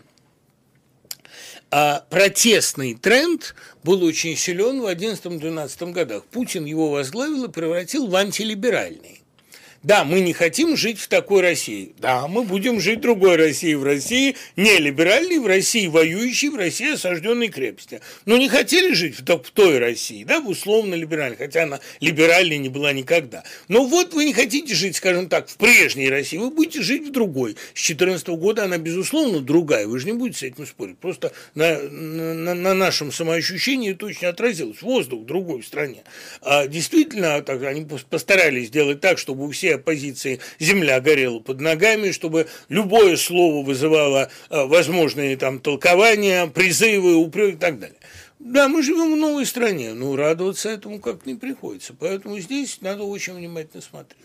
а 1.69 2.05
протестный 2.09 2.93
тренд 2.93 3.55
был 3.83 4.03
очень 4.03 4.37
силен 4.37 4.79
в 4.79 4.85
11-12 4.85 5.91
годах. 5.91 6.23
Путин 6.23 6.63
его 6.63 6.89
возглавил 6.89 7.43
и 7.43 7.51
превратил 7.51 8.07
в 8.07 8.15
антилиберальный. 8.15 9.16
Да, 9.87 10.03
мы 10.03 10.19
не 10.19 10.33
хотим 10.33 10.75
жить 10.75 10.99
в 10.99 11.07
такой 11.07 11.39
России. 11.39 11.93
Да, 11.97 12.27
мы 12.27 12.43
будем 12.43 12.81
жить 12.81 12.97
в 12.97 13.03
другой 13.03 13.37
России, 13.37 13.73
в 13.73 13.85
России 13.85 14.35
не 14.57 14.79
либеральной, 14.79 15.39
в 15.39 15.47
России 15.47 15.87
воюющей, 15.87 16.49
в 16.49 16.57
России 16.57 16.95
осажденной 16.95 17.47
крепости. 17.47 18.01
Но 18.25 18.35
не 18.35 18.49
хотели 18.49 18.93
жить 18.93 19.17
в, 19.17 19.23
в 19.23 19.51
той 19.51 19.79
России, 19.79 20.25
да, 20.25 20.41
в 20.41 20.49
условно 20.49 20.93
либеральной, 20.93 21.37
хотя 21.37 21.63
она 21.63 21.79
либеральной 22.01 22.57
не 22.57 22.67
была 22.67 22.91
никогда. 22.91 23.45
Но 23.69 23.85
вот 23.85 24.13
вы 24.13 24.25
не 24.25 24.33
хотите 24.33 24.75
жить, 24.75 24.97
скажем 24.97 25.29
так, 25.29 25.47
в 25.47 25.55
прежней 25.55 26.09
России, 26.09 26.35
вы 26.35 26.49
будете 26.49 26.81
жить 26.81 27.07
в 27.07 27.11
другой. 27.13 27.51
С 27.73 27.87
2014 27.87 28.27
года 28.27 28.65
она, 28.65 28.77
безусловно, 28.77 29.39
другая, 29.39 29.87
вы 29.87 29.99
же 29.99 30.07
не 30.07 30.13
будете 30.13 30.39
с 30.39 30.43
этим 30.43 30.67
спорить. 30.67 30.97
Просто 30.97 31.31
на, 31.55 31.79
на, 31.79 32.55
на 32.55 32.73
нашем 32.73 33.13
самоощущении 33.13 33.91
это 33.91 34.07
очень 34.07 34.27
отразилось. 34.27 34.81
Воздух 34.81 35.25
другой 35.25 35.61
в 35.61 35.65
стране. 35.65 36.03
А 36.41 36.67
действительно, 36.67 37.41
так, 37.41 37.63
они 37.63 37.87
постарались 38.09 38.67
сделать 38.67 38.99
так, 38.99 39.17
чтобы 39.17 39.45
у 39.45 39.51
всех 39.51 39.76
все 39.76 39.76
оппозиции 39.77 40.39
земля 40.59 40.99
горела 40.99 41.39
под 41.39 41.61
ногами, 41.61 42.11
чтобы 42.11 42.47
любое 42.69 43.17
слово 43.17 43.65
вызывало 43.65 44.29
э, 44.49 44.63
возможные 44.65 45.37
там 45.37 45.59
толкования, 45.59 46.47
призывы, 46.47 47.15
упреки 47.15 47.53
и 47.53 47.57
так 47.57 47.79
далее. 47.79 47.97
Да, 48.39 48.67
мы 48.67 48.83
живем 48.83 49.13
в 49.13 49.17
новой 49.17 49.45
стране, 49.45 49.93
но 49.93 50.15
радоваться 50.15 50.69
этому 50.69 50.99
как 50.99 51.25
не 51.25 51.33
приходится. 51.35 51.95
Поэтому 51.99 52.39
здесь 52.39 52.81
надо 52.81 53.03
очень 53.03 53.33
внимательно 53.33 53.81
смотреть. 53.81 54.17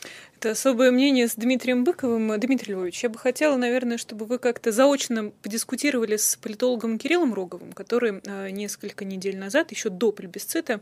Это 0.43 0.51
особое 0.51 0.91
мнение 0.91 1.29
с 1.29 1.37
Дмитрием 1.37 1.85
Быковым. 1.85 2.37
Дмитрий 2.41 2.75
Львович, 2.75 3.05
я 3.05 3.09
бы 3.09 3.17
хотела, 3.17 3.57
наверное, 3.57 3.97
чтобы 3.97 4.27
вы 4.27 4.41
как-то 4.41 4.73
заочно 4.73 5.31
подискутировали 5.41 6.17
с 6.17 6.35
политологом 6.35 6.99
Кириллом 6.99 7.33
Роговым, 7.33 7.73
который 7.73 8.21
э, 8.25 8.51
несколько 8.51 9.05
недель 9.05 9.39
назад, 9.39 9.71
еще 9.71 9.89
до 9.89 10.11
плебисцита, 10.11 10.81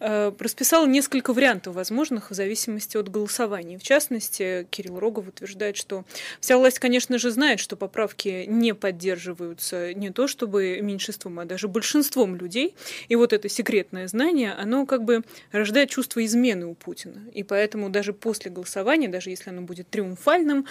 э, 0.00 0.32
расписал 0.38 0.86
несколько 0.86 1.34
вариантов 1.34 1.74
возможных 1.74 2.30
в 2.30 2.34
зависимости 2.34 2.96
от 2.96 3.10
голосования. 3.10 3.76
В 3.76 3.82
частности, 3.82 4.66
Кирилл 4.70 4.98
Рогов 4.98 5.28
утверждает, 5.28 5.76
что 5.76 6.06
вся 6.40 6.56
власть, 6.56 6.78
конечно 6.78 7.18
же, 7.18 7.30
знает, 7.30 7.60
что 7.60 7.76
поправки 7.76 8.46
не 8.48 8.72
поддерживаются 8.72 9.92
не 9.92 10.12
то 10.12 10.26
чтобы 10.26 10.80
меньшинством, 10.80 11.40
а 11.40 11.44
даже 11.44 11.68
большинством 11.68 12.36
людей. 12.36 12.74
И 13.08 13.16
вот 13.16 13.34
это 13.34 13.50
секретное 13.50 14.08
знание, 14.08 14.54
оно 14.54 14.86
как 14.86 15.04
бы 15.04 15.24
рождает 15.52 15.90
чувство 15.90 16.24
измены 16.24 16.64
у 16.64 16.72
Путина. 16.72 17.20
И 17.34 17.42
поэтому 17.42 17.90
даже 17.90 18.14
после 18.14 18.50
голосования 18.50 18.93
голосования, 18.94 19.08
даже 19.08 19.30
если 19.30 19.50
оно 19.50 19.62
будет 19.62 19.88
триумфальным, 19.90 20.66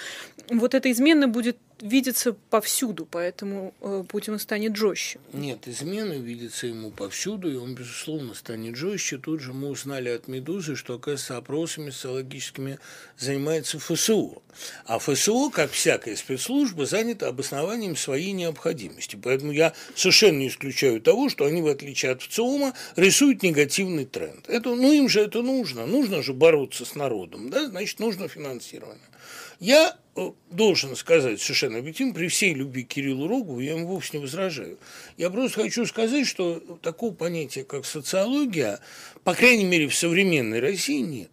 вот 0.49 0.73
эта 0.73 0.91
измена 0.91 1.27
будет 1.27 1.57
видится 1.83 2.33
повсюду, 2.49 3.05
поэтому 3.05 3.73
э, 3.81 4.03
Путин 4.07 4.39
станет 4.39 4.75
жестче. 4.77 5.19
Нет, 5.33 5.67
измена 5.67 6.13
видится 6.13 6.65
ему 6.67 6.91
повсюду, 6.91 7.51
и 7.51 7.55
он, 7.55 7.75
безусловно, 7.75 8.33
станет 8.33 8.77
жестче. 8.77 9.17
Тут 9.17 9.41
же 9.41 9.51
мы 9.51 9.67
узнали 9.67 10.07
от 10.09 10.29
«Медузы», 10.29 10.75
что, 10.75 10.95
оказывается, 10.95 11.35
опросами 11.35 11.89
социологическими 11.89 12.79
занимается 13.17 13.79
ФСО. 13.79 14.41
А 14.85 14.97
ФСО, 14.97 15.49
как 15.49 15.71
всякая 15.71 16.15
спецслужба, 16.15 16.85
занята 16.85 17.27
обоснованием 17.27 17.97
своей 17.97 18.31
необходимости. 18.31 19.19
Поэтому 19.21 19.51
я 19.51 19.73
совершенно 19.93 20.37
не 20.37 20.47
исключаю 20.47 21.01
того, 21.01 21.29
что 21.29 21.45
они, 21.45 21.61
в 21.61 21.67
отличие 21.67 22.11
от 22.11 22.21
ВЦИОМа, 22.21 22.73
рисуют 22.95 23.43
негативный 23.43 24.05
тренд. 24.05 24.47
Это, 24.47 24.73
ну, 24.73 24.93
им 24.93 25.09
же 25.09 25.19
это 25.19 25.41
нужно. 25.41 25.85
Нужно 25.85 26.23
же 26.23 26.33
бороться 26.33 26.85
с 26.85 26.95
народом, 26.95 27.49
да? 27.49 27.67
значит, 27.67 27.99
нужно 27.99 28.29
финансирование. 28.29 29.03
Я 29.59 29.97
должен 30.49 30.95
сказать 30.95 31.41
совершенно 31.41 31.79
объективно, 31.79 32.13
при 32.13 32.27
всей 32.27 32.53
любви 32.53 32.83
к 32.83 32.89
Кириллу 32.89 33.27
Рогову, 33.27 33.59
я 33.59 33.73
ему 33.73 33.87
вовсе 33.87 34.17
не 34.17 34.23
возражаю. 34.23 34.77
Я 35.17 35.29
просто 35.29 35.63
хочу 35.63 35.85
сказать, 35.85 36.27
что 36.27 36.59
такого 36.81 37.13
понятия, 37.13 37.63
как 37.63 37.85
социология, 37.85 38.79
по 39.23 39.33
крайней 39.33 39.65
мере, 39.65 39.87
в 39.87 39.95
современной 39.95 40.59
России 40.59 40.99
нет. 40.99 41.31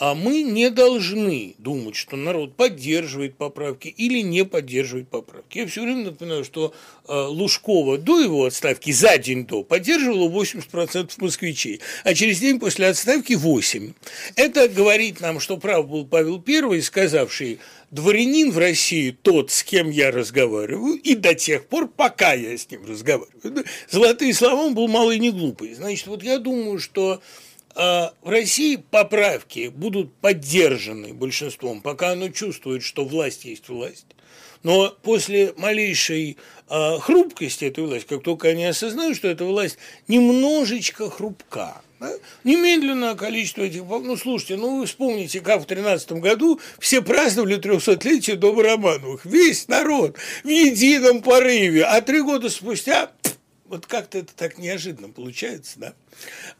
А 0.00 0.14
мы 0.14 0.40
не 0.40 0.70
должны 0.70 1.54
думать, 1.58 1.94
что 1.94 2.16
народ 2.16 2.56
поддерживает 2.56 3.36
поправки 3.36 3.88
или 3.88 4.22
не 4.22 4.46
поддерживает 4.46 5.08
поправки. 5.08 5.58
Я 5.58 5.66
все 5.66 5.82
время 5.82 6.06
напоминаю, 6.06 6.42
что 6.42 6.72
э, 7.06 7.12
Лужкова 7.12 7.98
до 7.98 8.18
его 8.18 8.46
отставки, 8.46 8.92
за 8.92 9.18
день 9.18 9.44
до, 9.44 9.62
поддерживала 9.62 10.30
80% 10.30 11.10
москвичей, 11.18 11.80
а 12.04 12.14
через 12.14 12.40
день 12.40 12.58
после 12.58 12.86
отставки 12.86 13.34
8%. 13.34 13.92
Это 14.36 14.70
говорит 14.70 15.20
нам, 15.20 15.38
что 15.38 15.58
прав 15.58 15.86
был 15.86 16.06
Павел 16.06 16.42
I, 16.46 16.80
сказавший, 16.80 17.58
дворянин 17.90 18.52
в 18.52 18.58
России 18.58 19.10
тот, 19.10 19.50
с 19.50 19.62
кем 19.62 19.90
я 19.90 20.10
разговариваю, 20.10 20.94
и 20.94 21.14
до 21.14 21.34
тех 21.34 21.66
пор, 21.66 21.88
пока 21.88 22.32
я 22.32 22.56
с 22.56 22.70
ним 22.70 22.86
разговариваю. 22.86 23.66
Золотые 23.90 24.32
слова, 24.32 24.62
он 24.62 24.74
был 24.74 24.88
малый 24.88 25.18
не 25.18 25.30
глупый. 25.30 25.74
Значит, 25.74 26.06
вот 26.06 26.22
я 26.22 26.38
думаю, 26.38 26.78
что 26.78 27.20
в 27.74 28.12
России 28.24 28.76
поправки 28.76 29.68
будут 29.68 30.12
поддержаны 30.14 31.14
большинством, 31.14 31.80
пока 31.80 32.10
оно 32.10 32.28
чувствует, 32.28 32.82
что 32.82 33.04
власть 33.04 33.44
есть 33.44 33.68
власть. 33.68 34.06
Но 34.62 34.94
после 35.02 35.54
малейшей 35.56 36.36
э, 36.68 36.98
хрупкости 36.98 37.64
этой 37.64 37.84
власти, 37.84 38.06
как 38.06 38.22
только 38.22 38.48
они 38.48 38.66
осознают, 38.66 39.16
что 39.16 39.28
эта 39.28 39.44
власть 39.44 39.78
немножечко 40.06 41.08
хрупка, 41.08 41.80
Да? 41.98 42.12
Немедленно 42.44 43.14
количество 43.14 43.62
этих... 43.62 43.84
Ну, 43.84 44.16
слушайте, 44.16 44.56
ну 44.56 44.80
вы 44.80 44.86
вспомните, 44.86 45.40
как 45.40 45.62
в 45.62 45.66
13 45.66 46.12
году 46.12 46.60
все 46.78 47.00
праздновали 47.00 47.58
300-летие 47.58 48.36
Дома 48.36 48.62
Романовых. 48.62 49.24
Весь 49.24 49.66
народ 49.68 50.16
в 50.44 50.48
едином 50.48 51.22
порыве. 51.22 51.84
А 51.84 52.02
три 52.02 52.20
года 52.20 52.50
спустя 52.50 53.10
вот 53.64 53.86
как-то 53.86 54.18
это 54.18 54.34
так 54.34 54.58
неожиданно 54.58 55.08
получается, 55.10 55.78
да? 55.78 55.94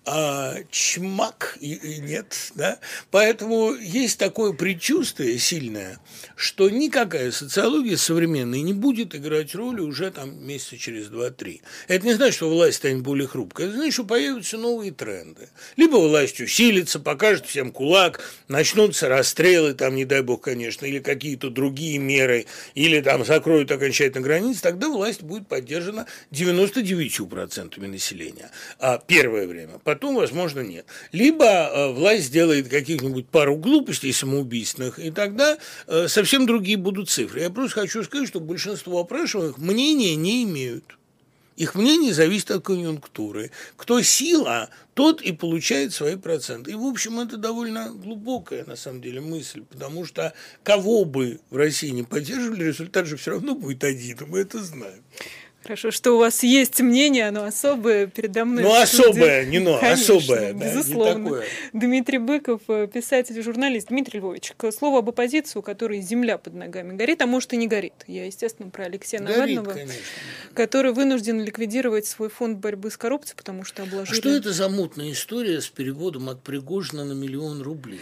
А, 0.06 0.56
чмак 0.70 1.56
и, 1.60 1.98
нет, 2.00 2.52
да? 2.54 2.78
Поэтому 3.10 3.74
есть 3.74 4.18
такое 4.18 4.52
предчувствие 4.52 5.38
сильное, 5.38 5.98
что 6.36 6.70
никакая 6.70 7.30
социология 7.30 7.96
современная 7.96 8.60
не 8.60 8.72
будет 8.72 9.14
играть 9.14 9.54
роли 9.54 9.80
уже 9.80 10.10
там 10.10 10.44
месяца 10.46 10.78
через 10.78 11.08
два-три. 11.08 11.62
Это 11.86 12.06
не 12.06 12.14
значит, 12.14 12.36
что 12.36 12.48
власть 12.48 12.78
станет 12.78 13.02
более 13.02 13.28
хрупкой, 13.28 13.66
это 13.66 13.74
значит, 13.76 13.94
что 13.94 14.04
появятся 14.04 14.56
новые 14.56 14.92
тренды. 14.92 15.48
Либо 15.76 15.96
власть 15.96 16.40
усилится, 16.40 16.98
покажет 16.98 17.46
всем 17.46 17.70
кулак, 17.70 18.20
начнутся 18.48 19.08
расстрелы, 19.08 19.74
там, 19.74 19.94
не 19.94 20.04
дай 20.04 20.22
бог, 20.22 20.42
конечно, 20.42 20.86
или 20.86 20.98
какие-то 20.98 21.50
другие 21.50 21.98
меры, 21.98 22.46
или 22.74 23.00
там 23.00 23.24
закроют 23.24 23.70
окончательно 23.70 24.24
границы, 24.24 24.62
тогда 24.62 24.88
власть 24.88 25.22
будет 25.22 25.46
поддержана 25.46 26.06
99% 26.32 27.86
населения. 27.86 28.50
А 28.78 28.98
первое 28.98 29.39
время. 29.46 29.78
Потом, 29.84 30.16
возможно, 30.16 30.60
нет. 30.60 30.86
Либо 31.12 31.44
э, 31.44 31.92
власть 31.92 32.24
сделает 32.24 32.68
каких-нибудь 32.68 33.28
пару 33.28 33.56
глупостей 33.56 34.12
самоубийственных, 34.12 34.98
и 34.98 35.10
тогда 35.10 35.58
э, 35.86 36.08
совсем 36.08 36.46
другие 36.46 36.76
будут 36.76 37.10
цифры. 37.10 37.40
Я 37.40 37.50
просто 37.50 37.80
хочу 37.80 38.02
сказать, 38.02 38.28
что 38.28 38.40
большинство 38.40 39.00
опрашиваемых 39.00 39.58
мнения 39.58 40.16
не 40.16 40.44
имеют. 40.44 40.96
Их 41.60 41.74
мнение 41.74 42.14
зависит 42.14 42.50
от 42.52 42.64
конъюнктуры. 42.64 43.50
Кто 43.76 44.00
сила, 44.00 44.70
тот 44.94 45.20
и 45.20 45.32
получает 45.32 45.92
свои 45.92 46.16
проценты. 46.16 46.70
И, 46.70 46.74
в 46.74 46.84
общем, 46.84 47.20
это 47.20 47.36
довольно 47.36 47.90
глубокая, 47.90 48.64
на 48.64 48.76
самом 48.76 49.02
деле, 49.02 49.20
мысль, 49.20 49.62
потому 49.62 50.06
что 50.06 50.32
кого 50.62 51.04
бы 51.04 51.40
в 51.50 51.56
России 51.56 51.90
не 51.90 52.02
поддерживали, 52.02 52.64
результат 52.64 53.06
же 53.06 53.18
все 53.18 53.32
равно 53.32 53.54
будет 53.54 53.84
один, 53.84 54.16
мы 54.28 54.38
это 54.38 54.62
знаем. 54.62 55.02
Хорошо, 55.62 55.90
что 55.90 56.12
у 56.12 56.18
вас 56.18 56.42
есть 56.42 56.80
мнение, 56.80 57.28
оно 57.28 57.44
особое 57.44 58.06
передо 58.06 58.46
мной. 58.46 58.64
Ну, 58.64 58.74
особое, 58.74 59.44
не 59.44 59.58
но, 59.58 59.78
Конечно, 59.78 60.16
особое, 60.16 60.54
да, 60.54 60.66
безусловно. 60.66 61.42
Дмитрий 61.74 62.18
Быков, 62.18 62.62
э, 62.68 62.88
писатель 62.92 63.38
и 63.38 63.42
журналист. 63.42 63.88
Дмитрий 63.88 64.20
Львович, 64.20 64.54
к 64.56 64.72
слову 64.72 64.96
об 64.96 65.10
оппозиции, 65.10 65.58
у 65.58 65.62
которой 65.62 66.00
земля 66.00 66.38
под 66.38 66.54
ногами 66.54 66.96
горит, 66.96 67.20
а 67.20 67.26
может 67.26 67.52
и 67.52 67.58
не 67.58 67.66
горит. 67.66 67.92
Я, 68.06 68.24
естественно, 68.24 68.70
про 68.70 68.84
Алексея 68.84 69.20
горит, 69.20 69.36
Навального, 69.36 69.72
конечно. 69.72 70.00
который 70.54 70.92
вынужден 70.92 71.42
ликвидировать 71.42 72.06
свой 72.06 72.30
фонд 72.30 72.58
борьбы 72.58 72.90
с 72.90 72.96
коррупцией, 72.96 73.36
потому 73.36 73.64
что 73.64 73.82
обложили... 73.82 74.16
А 74.16 74.20
что 74.20 74.30
это 74.30 74.52
за 74.52 74.68
мутная 74.70 75.12
история 75.12 75.60
с 75.60 75.68
переводом 75.68 76.30
от 76.30 76.42
Пригожина 76.42 77.04
на 77.04 77.12
миллион 77.12 77.60
рублей? 77.60 78.00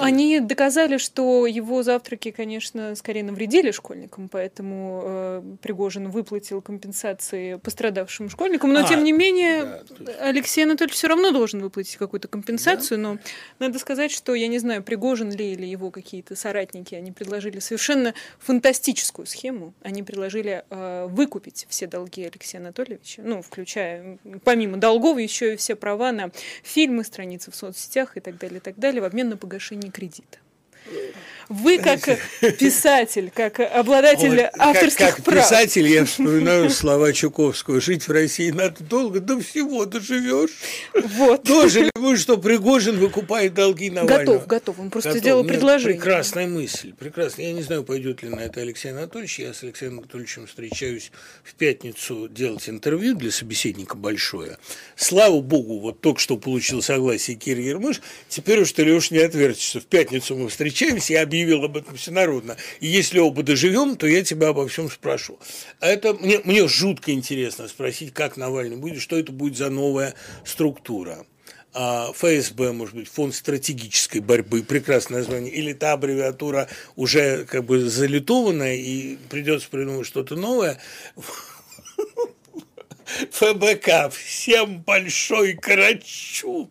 Они 0.00 0.40
доказали, 0.40 0.96
что 0.96 1.46
его 1.46 1.82
завтраки, 1.82 2.30
конечно, 2.30 2.94
скорее 2.94 3.22
навредили 3.22 3.70
школьникам, 3.70 4.30
поэтому 4.30 5.02
э, 5.04 5.42
Пригожин 5.60 6.08
выплатил 6.08 6.62
компенсации 6.70 7.56
пострадавшим 7.56 8.30
школьникам, 8.30 8.72
но 8.72 8.80
а, 8.80 8.88
тем 8.88 9.02
не 9.02 9.10
менее 9.10 9.82
да, 9.98 10.12
Алексей 10.20 10.62
Анатольевич 10.62 10.96
все 10.96 11.08
равно 11.08 11.32
должен 11.32 11.60
выплатить 11.60 11.96
какую-то 11.96 12.28
компенсацию, 12.28 12.96
да? 12.96 13.02
но 13.02 13.18
надо 13.58 13.80
сказать, 13.80 14.12
что 14.12 14.36
я 14.36 14.46
не 14.46 14.60
знаю, 14.60 14.84
Пригожин 14.84 15.32
ли 15.32 15.52
или 15.52 15.66
его 15.66 15.90
какие-то 15.90 16.36
соратники, 16.36 16.94
они 16.94 17.10
предложили 17.10 17.58
совершенно 17.58 18.14
фантастическую 18.38 19.26
схему. 19.26 19.74
Они 19.82 20.04
предложили 20.04 20.64
э, 20.70 21.06
выкупить 21.10 21.66
все 21.68 21.88
долги 21.88 22.24
Алексея 22.24 22.60
Анатольевича, 22.60 23.22
ну, 23.24 23.42
включая 23.42 24.18
помимо 24.44 24.76
долгов 24.76 25.18
еще 25.18 25.54
и 25.54 25.56
все 25.56 25.74
права 25.74 26.12
на 26.12 26.30
фильмы, 26.62 27.02
страницы 27.02 27.50
в 27.50 27.56
соцсетях 27.56 28.16
и 28.16 28.20
так 28.20 28.38
далее, 28.38 28.58
и 28.58 28.60
так 28.60 28.78
далее, 28.78 29.02
в 29.02 29.04
обмен 29.04 29.28
на 29.28 29.36
погашение 29.36 29.90
кредита. 29.90 30.38
Вы 31.50 31.78
как 31.78 31.98
писатель, 32.60 33.28
как 33.34 33.58
обладатель 33.58 34.36
вот, 34.36 34.50
авторских 34.56 35.06
как, 35.06 35.16
как 35.16 35.24
прав. 35.24 35.44
писатель 35.44 35.88
я 35.88 36.04
вспоминаю 36.04 36.70
слова 36.70 37.12
Чуковского. 37.12 37.80
Жить 37.80 38.06
в 38.06 38.12
России 38.12 38.52
надо 38.52 38.84
долго, 38.84 39.18
до 39.18 39.40
всего 39.40 39.84
доживешь. 39.84 40.52
Вот. 40.94 41.42
Дожили 41.42 41.90
вы, 41.96 42.16
что 42.18 42.38
Пригожин 42.38 43.00
выкупает 43.00 43.52
долги 43.54 43.90
Навального. 43.90 44.34
Готов, 44.34 44.46
готов. 44.46 44.78
Он 44.78 44.90
просто 44.90 45.08
готов. 45.08 45.22
сделал 45.22 45.42
Нет, 45.42 45.52
предложение. 45.52 45.96
Прекрасная 45.96 46.46
мысль. 46.46 46.92
Прекрасно. 46.96 47.42
Я 47.42 47.52
не 47.52 47.62
знаю, 47.62 47.82
пойдет 47.82 48.22
ли 48.22 48.28
на 48.28 48.38
это 48.38 48.60
Алексей 48.60 48.92
Анатольевич. 48.92 49.40
Я 49.40 49.52
с 49.52 49.64
Алексеем 49.64 49.98
Анатольевичем 49.98 50.46
встречаюсь 50.46 51.10
в 51.42 51.54
пятницу 51.54 52.28
делать 52.28 52.68
интервью 52.68 53.16
для 53.16 53.32
собеседника 53.32 53.96
большое. 53.96 54.56
Слава 54.94 55.40
богу, 55.40 55.80
вот 55.80 56.00
только 56.00 56.20
что 56.20 56.36
получил 56.36 56.80
согласие 56.80 57.36
Кирилл 57.36 57.66
Ермыш. 57.66 58.00
Теперь 58.28 58.60
уж 58.60 58.70
ты, 58.70 58.84
Леш, 58.84 59.10
не 59.10 59.18
отвертишься. 59.18 59.80
В 59.80 59.86
пятницу 59.86 60.36
мы 60.36 60.48
встречаемся, 60.48 61.14
я 61.14 61.22
объявил 61.22 61.39
объявил 61.40 61.64
об 61.64 61.76
этом 61.76 61.96
всенародно. 61.96 62.56
И 62.80 62.86
если 62.86 63.18
оба 63.18 63.42
доживем, 63.42 63.96
то 63.96 64.06
я 64.06 64.22
тебя 64.22 64.48
обо 64.48 64.68
всем 64.68 64.90
спрошу. 64.90 65.38
А 65.80 65.86
это 65.86 66.14
мне, 66.14 66.40
мне 66.44 66.66
жутко 66.68 67.12
интересно 67.12 67.68
спросить, 67.68 68.12
как 68.12 68.36
Навальный 68.36 68.76
будет, 68.76 69.02
что 69.02 69.18
это 69.18 69.32
будет 69.32 69.56
за 69.56 69.70
новая 69.70 70.14
структура. 70.44 71.24
А 71.72 72.12
ФСБ, 72.12 72.72
может 72.72 72.96
быть, 72.96 73.08
фонд 73.08 73.34
стратегической 73.34 74.20
борьбы, 74.20 74.62
прекрасное 74.62 75.18
название, 75.18 75.52
или 75.52 75.72
та 75.72 75.92
аббревиатура 75.92 76.68
уже 76.96 77.44
как 77.44 77.64
бы 77.64 77.88
залитованная, 77.88 78.74
и 78.74 79.16
придется 79.28 79.68
придумать 79.70 80.06
что-то 80.06 80.36
новое. 80.36 80.80
ФБК, 83.30 84.12
всем 84.12 84.80
большой 84.80 85.54
карачу 85.54 86.70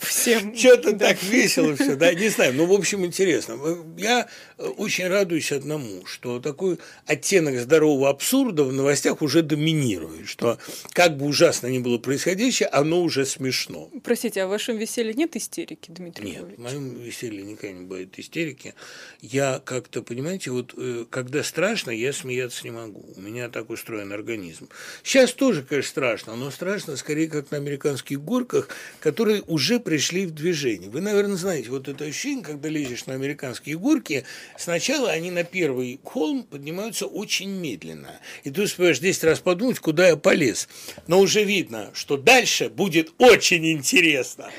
всем. 0.00 0.56
Что-то 0.56 0.92
да. 0.92 1.08
так 1.08 1.22
весело 1.22 1.74
все, 1.76 1.96
да, 1.96 2.12
не 2.14 2.28
знаю. 2.28 2.54
Ну, 2.54 2.66
в 2.66 2.72
общем, 2.72 3.04
интересно. 3.04 3.58
Я 3.96 4.26
очень 4.60 5.08
радуюсь 5.08 5.52
одному, 5.52 6.04
что 6.06 6.38
такой 6.38 6.78
оттенок 7.06 7.58
здорового 7.58 8.08
абсурда 8.10 8.64
в 8.64 8.72
новостях 8.72 9.22
уже 9.22 9.42
доминирует, 9.42 10.28
что 10.28 10.58
как 10.92 11.16
бы 11.16 11.26
ужасно 11.26 11.68
ни 11.68 11.78
было 11.78 11.98
происходящее, 11.98 12.68
оно 12.68 13.02
уже 13.02 13.24
смешно. 13.24 13.90
Простите, 14.04 14.42
а 14.42 14.46
в 14.46 14.50
вашем 14.50 14.76
веселье 14.76 15.14
нет 15.14 15.36
истерики, 15.36 15.90
Дмитрий 15.90 16.32
Нет, 16.32 16.44
в 16.56 16.60
моем 16.60 16.94
веселье 16.98 17.42
никогда 17.42 17.78
не 17.78 17.86
бывает 17.86 18.18
истерики. 18.18 18.74
Я 19.20 19.60
как-то, 19.64 20.02
понимаете, 20.02 20.50
вот 20.50 20.74
э, 20.76 21.06
когда 21.08 21.42
страшно, 21.42 21.90
я 21.90 22.12
смеяться 22.12 22.64
не 22.64 22.70
могу. 22.70 23.04
У 23.16 23.20
меня 23.20 23.48
так 23.48 23.70
устроен 23.70 24.12
организм. 24.12 24.68
Сейчас 25.02 25.32
тоже, 25.32 25.62
конечно, 25.62 25.90
страшно, 25.90 26.36
но 26.36 26.50
страшно 26.50 26.96
скорее 26.96 27.28
как 27.28 27.50
на 27.50 27.56
американских 27.56 28.20
горках, 28.22 28.68
которые 29.00 29.42
уже 29.46 29.80
пришли 29.80 30.26
в 30.26 30.32
движение. 30.32 30.90
Вы, 30.90 31.00
наверное, 31.00 31.36
знаете 31.36 31.70
вот 31.70 31.88
это 31.88 32.04
ощущение, 32.04 32.44
когда 32.44 32.68
лезешь 32.68 33.06
на 33.06 33.14
американские 33.14 33.78
горки, 33.78 34.24
сначала 34.56 35.10
они 35.10 35.30
на 35.30 35.44
первый 35.44 36.00
холм 36.04 36.44
поднимаются 36.44 37.06
очень 37.06 37.50
медленно. 37.50 38.20
И 38.44 38.50
ты 38.50 38.62
успеваешь 38.62 38.98
10 38.98 39.24
раз 39.24 39.40
подумать, 39.40 39.78
куда 39.78 40.08
я 40.08 40.16
полез. 40.16 40.68
Но 41.06 41.20
уже 41.20 41.44
видно, 41.44 41.90
что 41.94 42.16
дальше 42.16 42.68
будет 42.68 43.12
очень 43.18 43.70
интересно. 43.70 44.50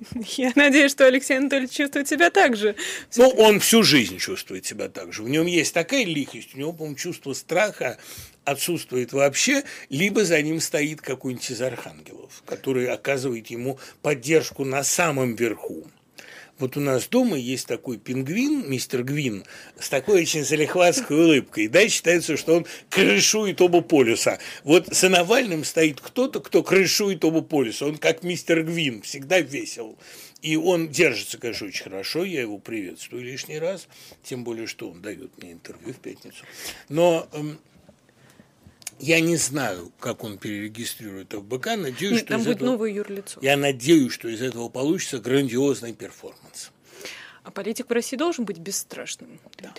Я 0.36 0.52
надеюсь, 0.54 0.92
что 0.92 1.06
Алексей 1.06 1.36
Анатольевич 1.36 1.72
чувствует 1.72 2.08
себя 2.08 2.30
так 2.30 2.56
же. 2.56 2.76
Ну, 3.16 3.28
он 3.28 3.60
всю 3.60 3.82
жизнь 3.82 4.18
чувствует 4.18 4.66
себя 4.66 4.88
так 4.88 5.12
же. 5.12 5.22
В 5.22 5.28
нем 5.28 5.46
есть 5.46 5.74
такая 5.74 6.04
лихость, 6.04 6.54
у 6.54 6.58
него, 6.58 6.72
по-моему, 6.72 6.96
чувство 6.96 7.32
страха 7.32 7.98
отсутствует 8.44 9.12
вообще, 9.12 9.64
либо 9.90 10.24
за 10.24 10.40
ним 10.40 10.60
стоит 10.60 11.00
какой-нибудь 11.00 11.50
из 11.50 11.60
архангелов, 11.60 12.42
который 12.46 12.86
оказывает 12.86 13.48
ему 13.48 13.78
поддержку 14.02 14.64
на 14.64 14.84
самом 14.84 15.34
верху. 15.34 15.86
Вот 16.58 16.76
у 16.76 16.80
нас 16.80 17.08
дома 17.08 17.36
есть 17.36 17.66
такой 17.66 17.98
пингвин, 17.98 18.68
мистер 18.68 19.02
Гвин, 19.02 19.44
с 19.78 19.90
такой 19.90 20.22
очень 20.22 20.42
залихватской 20.42 21.16
улыбкой. 21.16 21.68
Да, 21.68 21.86
считается, 21.88 22.36
что 22.36 22.56
он 22.56 22.66
крышует 22.88 23.60
оба 23.60 23.82
полюса. 23.82 24.38
Вот 24.64 24.86
за 24.86 25.10
Навальным 25.10 25.64
стоит 25.64 26.00
кто-то, 26.00 26.40
кто 26.40 26.62
крышует 26.62 27.24
оба 27.24 27.42
полюса. 27.42 27.86
Он 27.86 27.98
как 27.98 28.22
мистер 28.22 28.62
Гвин, 28.62 29.02
всегда 29.02 29.40
весел. 29.40 29.98
И 30.40 30.56
он 30.56 30.88
держится, 30.88 31.38
конечно, 31.38 31.66
очень 31.66 31.84
хорошо, 31.84 32.24
я 32.24 32.42
его 32.42 32.58
приветствую 32.58 33.22
лишний 33.24 33.58
раз, 33.58 33.88
тем 34.22 34.44
более, 34.44 34.66
что 34.66 34.90
он 34.90 35.02
дает 35.02 35.36
мне 35.38 35.52
интервью 35.52 35.92
в 35.92 35.96
пятницу. 35.96 36.44
Но 36.88 37.26
эм, 37.32 37.58
я 38.98 39.20
не 39.20 39.36
знаю, 39.36 39.92
как 39.98 40.24
он 40.24 40.38
перерегистрирует 40.38 41.32
ФБК. 41.32 41.76
Надеюсь, 41.76 42.12
Нет, 42.12 42.20
что 42.20 42.28
там 42.28 42.42
будет 42.42 42.56
этого... 42.56 42.70
новое 42.70 42.90
юрлицо. 42.90 43.40
Я 43.42 43.56
надеюсь, 43.56 44.12
что 44.12 44.28
из 44.28 44.42
этого 44.42 44.68
получится 44.68 45.18
грандиозный 45.18 45.92
перформанс. 45.92 46.70
А 47.42 47.50
политик 47.50 47.88
в 47.88 47.92
России 47.92 48.16
должен 48.16 48.44
быть 48.44 48.58
бесстрашным, 48.58 49.40
да. 49.58 49.72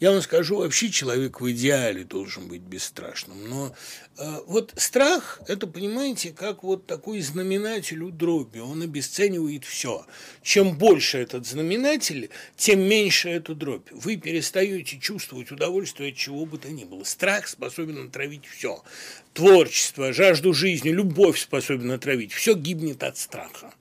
Я 0.00 0.12
вам 0.12 0.22
скажу, 0.22 0.58
вообще 0.58 0.90
человек 0.90 1.40
в 1.40 1.50
идеале 1.50 2.04
должен 2.04 2.48
быть 2.48 2.62
бесстрашным. 2.62 3.48
Но 3.48 3.74
э, 4.16 4.40
вот 4.46 4.72
страх, 4.76 5.40
это, 5.46 5.66
понимаете, 5.66 6.30
как 6.30 6.62
вот 6.62 6.86
такой 6.86 7.20
знаменатель 7.20 8.02
у 8.02 8.10
дроби. 8.10 8.58
Он 8.58 8.82
обесценивает 8.82 9.64
все. 9.64 10.06
Чем 10.42 10.76
больше 10.76 11.18
этот 11.18 11.46
знаменатель, 11.46 12.30
тем 12.56 12.80
меньше 12.80 13.28
эту 13.28 13.54
дробь. 13.54 13.88
Вы 13.90 14.16
перестаете 14.16 14.98
чувствовать 14.98 15.50
удовольствие 15.50 16.10
от 16.10 16.16
чего 16.16 16.46
бы 16.46 16.58
то 16.58 16.68
ни 16.68 16.84
было. 16.84 17.04
Страх 17.04 17.48
способен 17.48 18.06
отравить 18.06 18.46
все 18.46 18.82
творчество, 19.38 20.12
жажду 20.12 20.52
жизни, 20.52 20.88
любовь 20.88 21.38
способен 21.38 21.92
отравить. 21.92 22.32
Все 22.32 22.54
гибнет 22.54 23.04
от 23.04 23.16
страха 23.16 23.72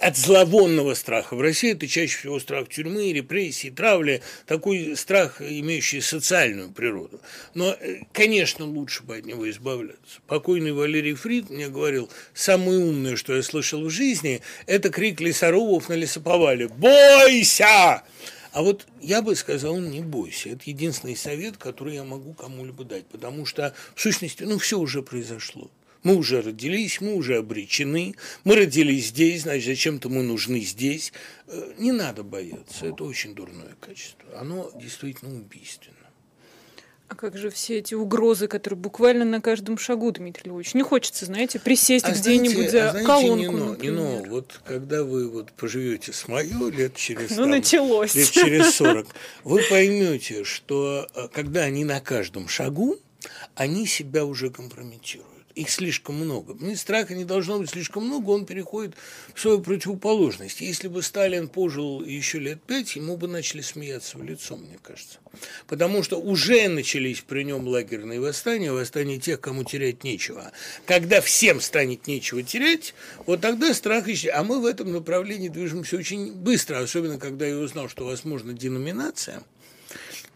от 0.00 0.16
зловонного 0.16 0.94
страха. 0.94 1.34
В 1.36 1.42
России 1.42 1.72
это 1.72 1.86
чаще 1.86 2.16
всего 2.16 2.40
страх 2.40 2.68
тюрьмы, 2.70 3.12
репрессий, 3.12 3.70
травли, 3.70 4.22
такой 4.46 4.96
страх, 4.96 5.42
имеющий 5.42 6.00
социальную 6.00 6.70
природу. 6.70 7.20
Но, 7.52 7.76
э, 7.78 8.04
конечно, 8.12 8.64
лучше 8.64 9.02
бы 9.02 9.16
от 9.16 9.26
него 9.26 9.50
избавляться. 9.50 10.20
Покойный 10.26 10.72
Валерий 10.72 11.12
Фрид 11.12 11.50
мне 11.50 11.68
говорил, 11.68 12.08
самое 12.32 12.78
умное, 12.78 13.16
что 13.16 13.36
я 13.36 13.42
слышал 13.42 13.84
в 13.84 13.90
жизни, 13.90 14.40
это 14.66 14.88
крик 14.88 15.20
лесорубов 15.20 15.90
на 15.90 15.94
лесоповале 15.94 16.68
«Бойся!» 16.68 18.02
А 18.52 18.62
вот 18.62 18.86
я 19.00 19.22
бы 19.22 19.36
сказал, 19.36 19.78
не 19.78 20.00
бойся. 20.00 20.50
Это 20.50 20.62
единственный 20.66 21.16
совет, 21.16 21.56
который 21.56 21.94
я 21.94 22.04
могу 22.04 22.34
кому-либо 22.34 22.84
дать, 22.84 23.06
потому 23.06 23.46
что, 23.46 23.74
в 23.94 24.00
сущности, 24.00 24.42
ну, 24.42 24.58
все 24.58 24.78
уже 24.78 25.02
произошло. 25.02 25.70
Мы 26.02 26.16
уже 26.16 26.40
родились, 26.40 27.00
мы 27.00 27.14
уже 27.14 27.36
обречены, 27.36 28.14
мы 28.44 28.56
родились 28.56 29.08
здесь, 29.08 29.42
значит, 29.42 29.66
зачем-то 29.66 30.08
мы 30.08 30.22
нужны 30.22 30.60
здесь. 30.60 31.12
Э, 31.46 31.74
не 31.78 31.92
надо 31.92 32.22
бояться, 32.22 32.86
это 32.86 33.04
очень 33.04 33.34
дурное 33.34 33.76
качество. 33.80 34.38
Оно 34.38 34.72
действительно 34.80 35.36
убийственно. 35.36 35.96
А 37.10 37.16
как 37.16 37.36
же 37.36 37.50
все 37.50 37.78
эти 37.78 37.92
угрозы, 37.92 38.46
которые 38.46 38.78
буквально 38.78 39.24
на 39.24 39.40
каждом 39.40 39.76
шагу, 39.78 40.12
Дмитрий 40.12 40.48
Львович? 40.48 40.74
Не 40.74 40.84
хочется, 40.84 41.26
знаете, 41.26 41.58
присесть 41.58 42.04
а 42.04 42.12
где-нибудь 42.12 42.70
за 42.70 42.86
а 42.86 42.90
знаете, 42.92 43.06
колонку, 43.06 43.50
не 43.50 43.58
но, 43.58 43.74
не 43.74 43.90
но, 43.90 44.22
вот 44.28 44.60
когда 44.64 45.02
вы 45.02 45.28
вот 45.28 45.50
поживете 45.50 46.12
с 46.12 46.28
мое 46.28 46.70
лет 46.70 46.94
через, 46.94 47.30
ну, 47.30 47.42
там, 47.42 47.50
началось. 47.50 48.14
лет 48.14 48.30
через 48.30 48.76
40, 48.76 49.08
вы 49.42 49.60
поймете, 49.68 50.44
что 50.44 51.08
э, 51.16 51.26
когда 51.32 51.62
они 51.62 51.84
на 51.84 52.00
каждом 52.00 52.46
шагу, 52.46 52.96
они 53.56 53.88
себя 53.88 54.24
уже 54.24 54.50
компрометируют 54.50 55.39
их 55.54 55.70
слишком 55.70 56.16
много. 56.16 56.54
Мне 56.54 56.76
страха 56.76 57.14
не 57.14 57.24
должно 57.24 57.58
быть 57.58 57.70
слишком 57.70 58.06
много, 58.06 58.30
он 58.30 58.46
переходит 58.46 58.94
в 59.34 59.40
свою 59.40 59.60
противоположность. 59.60 60.60
Если 60.60 60.88
бы 60.88 61.02
Сталин 61.02 61.48
пожил 61.48 62.04
еще 62.04 62.38
лет 62.38 62.62
пять, 62.62 62.96
ему 62.96 63.16
бы 63.16 63.28
начали 63.28 63.60
смеяться 63.60 64.18
в 64.18 64.22
лицо, 64.22 64.56
мне 64.56 64.78
кажется. 64.82 65.18
Потому 65.66 66.02
что 66.02 66.20
уже 66.20 66.68
начались 66.68 67.20
при 67.20 67.42
нем 67.42 67.66
лагерные 67.66 68.20
восстания, 68.20 68.72
восстания 68.72 69.18
тех, 69.18 69.40
кому 69.40 69.64
терять 69.64 70.04
нечего. 70.04 70.52
Когда 70.86 71.20
всем 71.20 71.60
станет 71.60 72.06
нечего 72.06 72.42
терять, 72.42 72.94
вот 73.26 73.40
тогда 73.40 73.72
страх 73.74 74.08
исчезнет. 74.08 74.34
А 74.34 74.44
мы 74.44 74.60
в 74.60 74.66
этом 74.66 74.92
направлении 74.92 75.48
движемся 75.48 75.96
очень 75.96 76.32
быстро, 76.32 76.78
особенно 76.80 77.18
когда 77.18 77.46
я 77.46 77.56
узнал, 77.56 77.88
что 77.88 78.04
возможна 78.04 78.52
деноминация– 78.52 79.42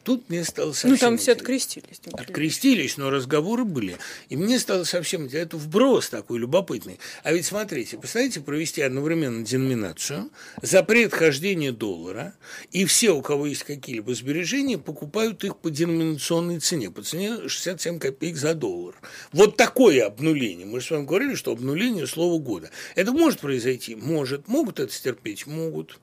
Тут 0.05 0.29
мне 0.29 0.45
стало 0.45 0.73
совсем... 0.73 0.91
Ну, 0.91 0.97
там 0.99 1.17
все 1.17 1.33
открестились. 1.33 2.01
Открестились, 2.13 2.99
но 2.99 3.09
разговоры 3.09 3.65
были. 3.65 3.97
И 4.29 4.37
мне 4.37 4.59
стало 4.59 4.85
совсем... 4.85 5.27
Это 5.33 5.57
вброс 5.57 6.11
такой 6.11 6.39
любопытный. 6.39 7.01
А 7.23 7.33
ведь 7.33 7.47
смотрите, 7.47 7.97
представляете, 7.97 8.41
провести 8.41 8.83
одновременно 8.83 9.45
деноминацию, 9.45 10.31
запрет 10.61 11.15
хождения 11.15 11.73
доллара, 11.73 12.35
и 12.71 12.85
все, 12.85 13.13
у 13.13 13.23
кого 13.23 13.47
есть 13.47 13.65
какие-либо 13.65 14.15
сбережения, 14.15 14.77
покупают 14.77 15.43
их 15.43 15.57
по 15.57 15.71
деноминационной 15.71 16.61
цене, 16.61 16.91
по 16.91 17.01
цене 17.03 17.49
67 17.49 17.99
копеек 17.99 18.37
за 18.37 18.53
доллар. 18.53 18.95
Вот 19.33 19.57
такое 19.57 20.05
обнуление. 20.05 20.67
Мы 20.67 20.81
же 20.81 20.87
с 20.87 20.91
вами 20.91 21.07
говорили, 21.07 21.35
что 21.35 21.53
обнуление 21.53 22.07
слова 22.07 22.39
года. 22.39 22.71
Это 22.95 23.13
может 23.13 23.41
произойти? 23.41 23.95
Может. 23.95 24.49
Могут 24.49 24.81
это 24.81 24.93
стерпеть? 24.93 25.47
Могут. 25.47 25.99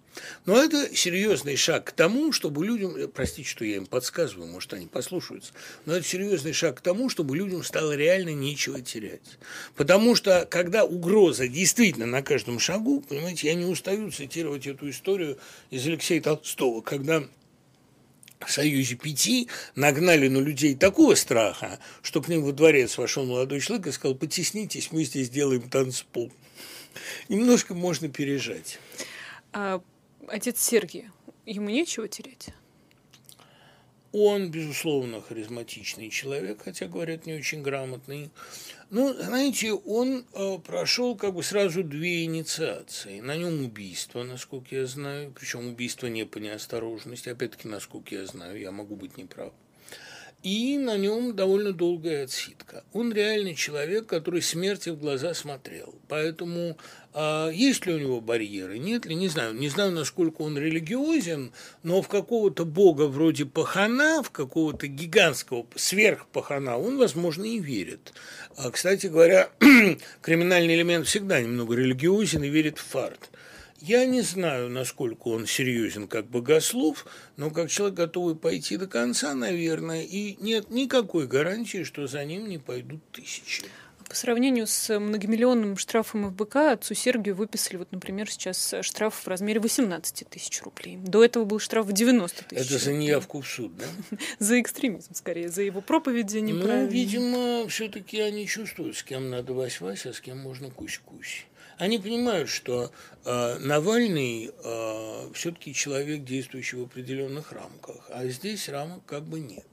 Но 0.45 0.61
это 0.61 0.95
серьезный 0.95 1.55
шаг 1.55 1.85
к 1.85 1.91
тому, 1.91 2.31
чтобы 2.31 2.65
людям, 2.65 2.95
э, 2.95 3.07
простите, 3.07 3.49
что 3.49 3.63
я 3.63 3.77
им 3.77 3.85
подсказываю, 3.85 4.47
может, 4.47 4.73
они 4.73 4.87
послушаются, 4.87 5.53
но 5.85 5.95
это 5.95 6.05
серьезный 6.05 6.53
шаг 6.53 6.77
к 6.77 6.81
тому, 6.81 7.09
чтобы 7.09 7.35
людям 7.37 7.63
стало 7.63 7.95
реально 7.95 8.33
нечего 8.33 8.81
терять. 8.81 9.37
Потому 9.75 10.15
что, 10.15 10.45
когда 10.49 10.83
угроза 10.83 11.47
действительно 11.47 12.05
на 12.05 12.21
каждом 12.21 12.59
шагу, 12.59 13.01
понимаете, 13.01 13.47
я 13.47 13.53
не 13.53 13.65
устаю 13.65 14.11
цитировать 14.11 14.67
эту 14.67 14.89
историю 14.89 15.37
из 15.69 15.85
Алексея 15.87 16.21
Толстого, 16.21 16.81
когда 16.81 17.23
в 18.45 18.51
Союзе 18.51 18.95
Пяти 18.95 19.47
нагнали 19.75 20.27
на 20.27 20.39
людей 20.39 20.75
такого 20.75 21.15
страха, 21.15 21.79
что 22.01 22.21
к 22.21 22.27
ним 22.27 22.43
во 22.43 22.51
дворец 22.51 22.97
вошел 22.97 23.25
молодой 23.25 23.59
человек 23.59 23.87
и 23.87 23.91
сказал, 23.91 24.15
потеснитесь, 24.15 24.91
мы 24.91 25.03
здесь 25.03 25.29
делаем 25.29 25.69
танцпол. 25.69 26.31
Немножко 27.29 27.73
можно 27.73 28.09
пережать. 28.09 28.79
А 30.31 30.35
отец 30.35 30.61
Сергий, 30.61 31.09
ему 31.45 31.69
нечего 31.69 32.07
терять? 32.07 32.53
Он, 34.13 34.49
безусловно, 34.49 35.21
харизматичный 35.21 36.09
человек, 36.09 36.61
хотя, 36.63 36.87
говорят, 36.87 37.25
не 37.25 37.33
очень 37.33 37.61
грамотный. 37.61 38.31
Ну, 38.89 39.13
знаете, 39.13 39.73
он 39.73 40.25
э, 40.33 40.57
прошел 40.59 41.17
как 41.17 41.33
бы 41.33 41.43
сразу 41.43 41.83
две 41.83 42.23
инициации. 42.23 43.19
На 43.19 43.35
нем 43.35 43.65
убийство, 43.65 44.23
насколько 44.23 44.73
я 44.73 44.85
знаю, 44.85 45.33
причем 45.37 45.67
убийство 45.67 46.07
не 46.07 46.25
по 46.25 46.37
неосторожности, 46.37 47.27
опять-таки, 47.27 47.67
насколько 47.67 48.15
я 48.15 48.25
знаю, 48.25 48.57
я 48.57 48.71
могу 48.71 48.95
быть 48.95 49.17
неправ 49.17 49.51
и 50.43 50.77
на 50.77 50.97
нем 50.97 51.35
довольно 51.35 51.71
долгая 51.71 52.23
отсидка. 52.23 52.83
Он 52.93 53.13
реальный 53.13 53.55
человек, 53.55 54.07
который 54.07 54.41
смерти 54.41 54.89
в 54.89 54.99
глаза 54.99 55.33
смотрел. 55.33 55.95
Поэтому 56.07 56.77
а 57.13 57.49
есть 57.49 57.85
ли 57.85 57.93
у 57.93 57.99
него 57.99 58.21
барьеры, 58.21 58.77
нет 58.77 59.05
ли, 59.05 59.15
не 59.15 59.27
знаю. 59.27 59.53
Не 59.53 59.67
знаю, 59.67 59.91
насколько 59.91 60.41
он 60.43 60.57
религиозен, 60.57 61.51
но 61.83 62.01
в 62.01 62.07
какого-то 62.07 62.63
бога 62.63 63.03
вроде 63.03 63.45
Пахана, 63.45 64.23
в 64.23 64.31
какого-то 64.31 64.87
гигантского 64.87 65.65
сверхпахана 65.75 66.77
он, 66.77 66.97
возможно, 66.97 67.43
и 67.43 67.59
верит. 67.59 68.13
А, 68.55 68.71
кстати 68.71 69.07
говоря, 69.07 69.49
криминальный 70.21 70.75
элемент 70.75 71.05
всегда 71.05 71.41
немного 71.41 71.75
религиозен 71.75 72.43
и 72.43 72.49
верит 72.49 72.77
в 72.77 72.83
фарт. 72.83 73.29
Я 73.81 74.05
не 74.05 74.21
знаю, 74.21 74.69
насколько 74.69 75.29
он 75.29 75.47
серьезен 75.47 76.07
как 76.07 76.27
богослов, 76.27 77.07
но 77.35 77.49
как 77.49 77.71
человек, 77.71 77.97
готовый 77.97 78.35
пойти 78.35 78.77
до 78.77 78.85
конца, 78.85 79.33
наверное, 79.33 80.03
и 80.03 80.37
нет 80.39 80.69
никакой 80.69 81.25
гарантии, 81.25 81.83
что 81.83 82.05
за 82.05 82.23
ним 82.23 82.47
не 82.47 82.59
пойдут 82.59 83.01
тысячи. 83.11 83.63
По 84.07 84.15
сравнению 84.15 84.67
с 84.67 84.99
многомиллионным 84.99 85.77
штрафом 85.77 86.29
ФБК, 86.29 86.57
отцу 86.73 86.93
Сергию 86.93 87.33
выписали, 87.33 87.77
вот, 87.77 87.91
например, 87.91 88.29
сейчас 88.29 88.75
штраф 88.81 89.15
в 89.15 89.27
размере 89.27 89.59
18 89.59 90.29
тысяч 90.29 90.61
рублей. 90.61 90.97
До 90.97 91.23
этого 91.23 91.45
был 91.45 91.57
штраф 91.59 91.87
в 91.87 91.93
90 91.93 92.43
тысяч. 92.43 92.65
Это 92.65 92.77
за 92.77 92.93
неявку 92.93 93.41
в 93.41 93.47
суд, 93.47 93.71
да? 93.77 93.85
За 94.39 94.59
экстремизм, 94.59 95.15
скорее, 95.15 95.49
за 95.49 95.63
его 95.63 95.81
проповеди 95.81 96.39
неправильно. 96.39 96.83
Ну, 96.83 96.91
видимо, 96.91 97.67
все-таки 97.67 98.19
они 98.19 98.45
чувствуют, 98.45 98.97
с 98.97 99.03
кем 99.03 99.29
надо 99.29 99.53
вась-вась, 99.53 100.05
а 100.05 100.13
с 100.13 100.19
кем 100.19 100.39
можно 100.39 100.69
кусь-кусь. 100.69 101.45
Они 101.81 101.97
понимают, 101.97 102.47
что 102.47 102.91
э, 103.25 103.57
Навальный 103.57 104.51
э, 104.53 105.29
все-таки 105.33 105.73
человек, 105.73 106.23
действующий 106.23 106.75
в 106.75 106.83
определенных 106.83 107.51
рамках, 107.51 108.07
а 108.11 108.27
здесь 108.27 108.69
рамок 108.69 109.03
как 109.07 109.23
бы 109.23 109.39
нет. 109.39 109.65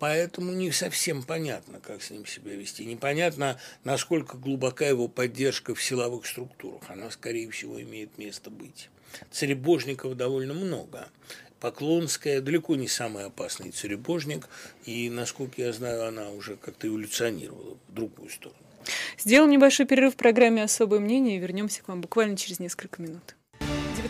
Поэтому 0.00 0.50
не 0.50 0.72
совсем 0.72 1.22
понятно, 1.22 1.78
как 1.78 2.02
с 2.02 2.10
ним 2.10 2.26
себя 2.26 2.56
вести. 2.56 2.84
Непонятно, 2.84 3.60
насколько 3.84 4.36
глубока 4.36 4.84
его 4.84 5.06
поддержка 5.06 5.76
в 5.76 5.80
силовых 5.80 6.26
структурах. 6.26 6.82
Она, 6.88 7.08
скорее 7.12 7.48
всего, 7.52 7.80
имеет 7.80 8.18
место 8.18 8.50
быть. 8.50 8.90
Царебожников 9.30 10.16
довольно 10.16 10.54
много. 10.54 11.08
Поклонская 11.60 12.40
далеко 12.40 12.74
не 12.74 12.88
самый 12.88 13.26
опасный 13.26 13.70
царебожник, 13.70 14.48
и, 14.86 15.08
насколько 15.08 15.62
я 15.62 15.72
знаю, 15.72 16.04
она 16.04 16.30
уже 16.30 16.56
как-то 16.56 16.88
эволюционировала 16.88 17.76
в 17.86 17.94
другую 17.94 18.28
сторону. 18.28 18.58
Сделаем 19.18 19.50
небольшой 19.50 19.86
перерыв 19.86 20.14
в 20.14 20.16
программе 20.16 20.62
«Особое 20.62 21.00
мнение» 21.00 21.36
и 21.36 21.38
вернемся 21.38 21.82
к 21.82 21.88
вам 21.88 22.00
буквально 22.00 22.36
через 22.36 22.60
несколько 22.60 23.00
минут. 23.02 23.34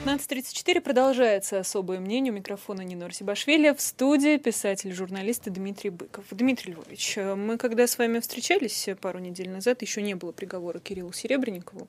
19.34 0.04 0.80
продолжается 0.80 1.61
особое 1.61 2.00
мнение. 2.00 2.32
У 2.32 2.37
микрофона 2.37 2.80
Нина 2.80 3.06
Арсибашвили. 3.06 3.72
В 3.72 3.80
студии 3.80 4.37
писатель-журналист 4.37 5.44
Дмитрий 5.44 5.90
Быков. 5.90 6.24
Дмитрий 6.30 6.72
Львович, 6.72 7.18
мы 7.37 7.58
когда 7.58 7.87
с 7.87 7.98
вами 7.98 8.18
встречались 8.20 8.88
пару 9.00 9.18
недель 9.18 9.50
назад, 9.50 9.82
еще 9.82 10.02
не 10.02 10.14
было 10.14 10.32
приговора 10.32 10.78
Кириллу 10.78 11.12
Серебренникову. 11.12 11.88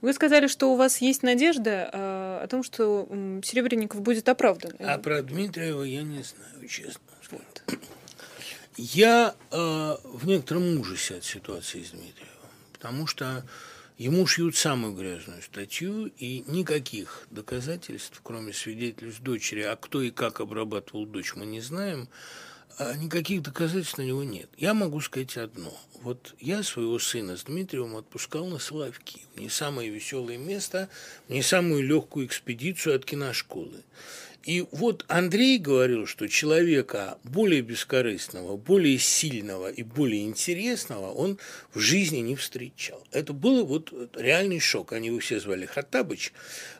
Вы 0.00 0.12
сказали, 0.12 0.46
что 0.46 0.72
у 0.72 0.76
вас 0.76 1.00
есть 1.00 1.22
надежда 1.22 1.90
а, 1.92 2.40
о 2.42 2.48
том, 2.48 2.62
что 2.64 3.08
Серебренников 3.44 4.00
будет 4.00 4.28
оправдан. 4.28 4.72
А 4.80 4.98
про 4.98 5.22
Дмитриева 5.22 5.84
я 5.84 6.02
не 6.02 6.22
знаю, 6.22 6.68
честно. 6.68 7.00
Вот. 7.30 7.78
Я 8.76 9.36
э, 9.52 9.96
в 10.02 10.26
некотором 10.26 10.80
ужасе 10.80 11.16
от 11.16 11.24
ситуации 11.24 11.82
с 11.84 11.90
Дмитриевым, 11.90 12.50
потому 12.72 13.06
что 13.06 13.44
ему 13.98 14.26
шьют 14.26 14.56
самую 14.56 14.94
грязную 14.94 15.42
статью, 15.42 16.10
и 16.18 16.42
никаких 16.48 17.28
доказательств, 17.30 18.20
кроме 18.24 18.52
свидетельств 18.52 19.20
дочери, 19.20 19.62
а 19.62 19.76
кто 19.76 20.02
и 20.02 20.10
как 20.10 20.40
обрабатывал 20.40 21.06
дочь, 21.06 21.34
мы 21.36 21.46
не 21.46 21.60
знаем, 21.60 22.08
а 22.76 22.96
никаких 22.96 23.42
доказательств 23.42 23.98
на 23.98 24.02
него 24.02 24.24
нет. 24.24 24.48
Я 24.56 24.74
могу 24.74 25.00
сказать 25.00 25.36
одно. 25.36 25.72
Вот 26.02 26.34
я 26.40 26.64
своего 26.64 26.98
сына 26.98 27.36
с 27.36 27.44
Дмитриевым 27.44 27.96
отпускал 27.96 28.46
на 28.46 28.58
Соловки, 28.58 29.20
не 29.36 29.48
самое 29.48 29.88
веселое 29.88 30.36
место, 30.36 30.88
не 31.28 31.42
самую 31.42 31.86
легкую 31.86 32.26
экспедицию 32.26 32.96
от 32.96 33.04
киношколы. 33.04 33.84
И 34.44 34.66
вот 34.72 35.06
Андрей 35.08 35.58
говорил, 35.58 36.06
что 36.06 36.28
человека 36.28 37.18
более 37.24 37.62
бескорыстного, 37.62 38.56
более 38.56 38.98
сильного 38.98 39.70
и 39.70 39.82
более 39.82 40.24
интересного 40.24 41.10
он 41.12 41.38
в 41.72 41.78
жизни 41.78 42.18
не 42.18 42.36
встречал. 42.36 43.02
Это 43.10 43.32
был 43.32 43.64
вот 43.64 43.92
реальный 44.14 44.60
шок. 44.60 44.92
Они 44.92 45.08
его 45.08 45.18
все 45.18 45.40
звали 45.40 45.64
Хаттабыч. 45.64 46.32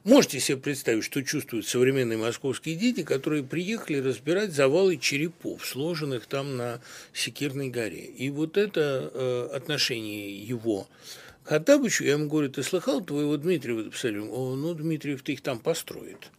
Можете 0.04 0.40
себе 0.40 0.58
представить, 0.58 1.04
что 1.04 1.22
чувствуют 1.22 1.66
современные 1.66 2.18
московские 2.18 2.76
дети, 2.76 3.02
которые 3.02 3.42
приехали 3.42 3.98
разбирать 3.98 4.52
завалы 4.52 4.98
черепов, 4.98 5.66
сложенных 5.66 6.26
там 6.26 6.56
на 6.58 6.82
Секирной 7.14 7.68
горе. 7.70 8.04
И 8.04 8.28
вот 8.28 8.58
это 8.58 9.10
э, 9.12 9.48
отношение 9.54 10.38
его 10.38 10.86
Хаттабычу, 11.44 12.04
я 12.04 12.12
ему 12.12 12.28
говорю, 12.28 12.50
ты 12.50 12.62
слыхал 12.62 13.02
твоего 13.02 13.36
Дмитриева 13.36 13.82
написали? 13.82 14.18
О, 14.18 14.54
ну, 14.54 14.74
Дмитриев-то 14.74 15.32
их 15.32 15.42
там 15.42 15.58
построит. 15.58 16.30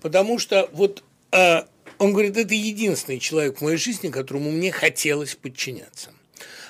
Потому 0.00 0.38
что 0.38 0.68
вот 0.72 1.02
э, 1.32 1.62
он 1.98 2.12
говорит, 2.12 2.36
это 2.36 2.54
единственный 2.54 3.18
человек 3.18 3.58
в 3.58 3.60
моей 3.62 3.76
жизни, 3.76 4.08
которому 4.08 4.50
мне 4.50 4.72
хотелось 4.72 5.34
подчиняться. 5.34 6.10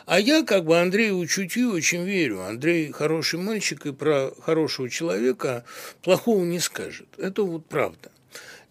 А 0.05 0.19
я, 0.19 0.43
как 0.43 0.65
бы 0.65 0.79
Андрею 0.81 1.27
чутью 1.27 1.73
очень 1.73 2.05
верю. 2.05 2.43
Андрей 2.43 2.91
хороший 2.91 3.39
мальчик 3.39 3.87
и 3.87 3.93
про 3.93 4.33
хорошего 4.43 4.91
человека 4.91 5.65
плохого 6.03 6.45
не 6.45 6.59
скажет. 6.59 7.07
Это 7.17 7.45
вот 7.45 7.67
правда. 7.67 8.11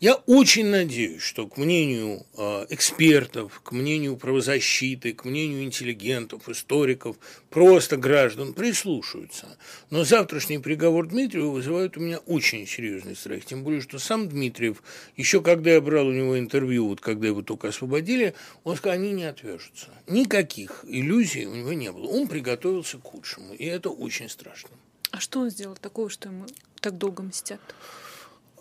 Я 0.02 0.16
очень 0.26 0.66
надеюсь, 0.66 1.22
что 1.22 1.46
к 1.46 1.58
мнению 1.58 2.26
э, 2.36 2.66
экспертов, 2.70 3.62
к 3.64 3.72
мнению 3.72 4.18
правозащиты, 4.18 5.14
к 5.14 5.26
мнению 5.26 5.64
интеллигентов, 5.64 6.50
историков, 6.50 7.18
просто 7.52 7.98
граждан 7.98 8.56
прислушаются. 8.56 9.60
Но 9.92 10.04
завтрашний 10.04 10.58
приговор 10.58 11.08
Дмитриева 11.08 11.52
вызывает 11.52 11.98
у 11.98 12.00
меня 12.00 12.18
очень 12.26 12.66
серьезный 12.66 13.16
страх. 13.16 13.46
Тем 13.46 13.64
более, 13.64 13.80
что 13.80 14.00
сам 14.00 14.28
Дмитриев, 14.28 14.82
еще 15.18 15.40
когда 15.40 15.70
я 15.70 15.82
брал 15.82 16.08
у 16.08 16.12
него 16.12 16.40
интервью, 16.40 16.88
вот 16.88 17.00
когда 17.00 17.28
его 17.28 17.44
только 17.44 17.68
освободили, 17.68 18.34
он 18.64 18.78
сказал, 18.78 18.98
они 18.98 19.12
не 19.12 19.26
отвяжутся. 19.26 19.90
Никаких 20.08 20.84
иллюзий 20.88 21.46
у 21.46 21.54
него 21.54 21.74
не 21.74 21.92
было. 21.92 22.08
Он 22.08 22.28
приготовился 22.28 22.98
к 22.98 23.04
худшему, 23.04 23.54
и 23.54 23.66
это 23.66 23.92
очень 23.92 24.30
страшно. 24.30 24.72
А 25.12 25.20
что 25.20 25.42
он 25.42 25.52
сделал 25.52 25.76
такого, 25.76 26.10
что 26.10 26.30
ему 26.30 26.48
так 26.80 26.98
долго 26.98 27.22
мстят? 27.22 27.62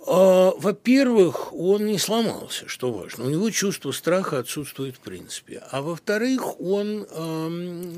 А, 0.06 0.52
во-первых, 0.56 1.52
он 1.52 1.86
не 1.86 1.98
сломался, 1.98 2.68
что 2.68 2.90
важно. 2.90 3.24
У 3.24 3.28
него 3.28 3.50
чувство 3.50 3.92
страха 3.92 4.38
отсутствует 4.38 4.96
в 4.96 5.00
принципе. 5.00 5.62
А 5.70 5.82
во-вторых, 5.82 6.60
он 6.60 7.06
э, 7.08 7.48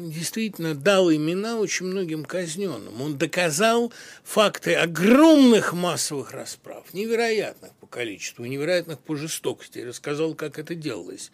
действительно 0.08 0.74
дал 0.74 1.12
имена 1.12 1.58
очень 1.58 1.86
многим 1.86 2.24
казненным. 2.24 3.00
Он 3.00 3.16
доказал 3.16 3.92
факты 4.24 4.74
огромных 4.74 5.72
массовых 5.72 6.32
расправ, 6.32 6.92
невероятных 6.92 7.72
количеству, 7.92 8.44
невероятных 8.44 8.98
по 8.98 9.14
жестокости. 9.14 9.78
Рассказал, 9.78 10.34
как 10.34 10.58
это 10.58 10.74
делалось 10.74 11.30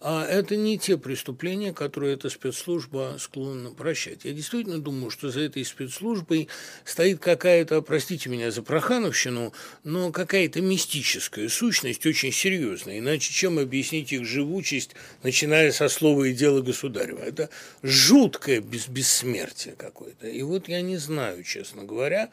а 0.00 0.24
это 0.24 0.56
не 0.56 0.78
те 0.78 0.96
преступления, 0.96 1.74
которые 1.74 2.14
эта 2.14 2.30
спецслужба 2.30 3.16
склонна 3.18 3.70
прощать. 3.70 4.24
Я 4.24 4.32
действительно 4.32 4.78
думаю, 4.78 5.10
что 5.10 5.30
за 5.30 5.40
этой 5.40 5.64
спецслужбой 5.64 6.48
стоит 6.84 7.20
какая-то, 7.20 7.82
простите 7.82 8.30
меня 8.30 8.50
за 8.50 8.62
прохановщину, 8.62 9.52
но 9.84 10.10
какая-то 10.10 10.62
мистическая 10.62 11.48
сущность, 11.50 12.06
очень 12.06 12.32
серьезная. 12.32 12.98
Иначе 12.98 13.32
чем 13.32 13.58
объяснить 13.58 14.12
их 14.12 14.24
живучесть, 14.24 14.92
начиная 15.22 15.70
со 15.70 15.88
слова 15.90 16.24
и 16.24 16.32
дела 16.32 16.62
государева? 16.62 17.18
Это 17.18 17.50
жуткое 17.82 18.60
бессмертие 18.62 19.74
какое-то. 19.76 20.28
И 20.28 20.40
вот 20.42 20.68
я 20.68 20.80
не 20.80 20.96
знаю, 20.96 21.44
честно 21.44 21.84
говоря, 21.84 22.30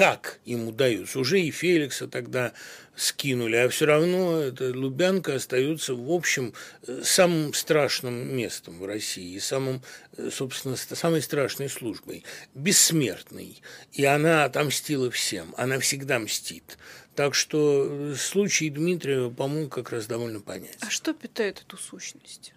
как 0.00 0.40
им 0.46 0.66
удается. 0.66 1.18
Уже 1.18 1.42
и 1.42 1.50
Феликса 1.50 2.08
тогда 2.08 2.54
скинули, 2.96 3.56
а 3.56 3.68
все 3.68 3.84
равно 3.84 4.40
эта 4.40 4.74
Лубянка 4.74 5.34
остается, 5.34 5.94
в 5.94 6.10
общем, 6.10 6.54
э, 6.86 7.02
самым 7.04 7.52
страшным 7.52 8.34
местом 8.34 8.78
в 8.78 8.86
России, 8.86 9.38
самым, 9.38 9.82
э, 10.16 10.30
собственно, 10.32 10.76
самой 10.76 11.20
страшной 11.20 11.68
службой, 11.68 12.24
бессмертной. 12.54 13.60
И 13.92 14.02
она 14.06 14.44
отомстила 14.44 15.10
всем, 15.10 15.54
она 15.58 15.78
всегда 15.80 16.18
мстит. 16.18 16.78
Так 17.14 17.34
что 17.34 17.86
э, 17.86 18.14
случай 18.18 18.70
Дмитрия, 18.70 19.28
по-моему, 19.28 19.68
как 19.68 19.90
раз 19.90 20.06
довольно 20.06 20.40
понятен. 20.40 20.78
А 20.80 20.88
что 20.88 21.12
питает 21.12 21.60
эту 21.60 21.76
сущность? 21.76 22.54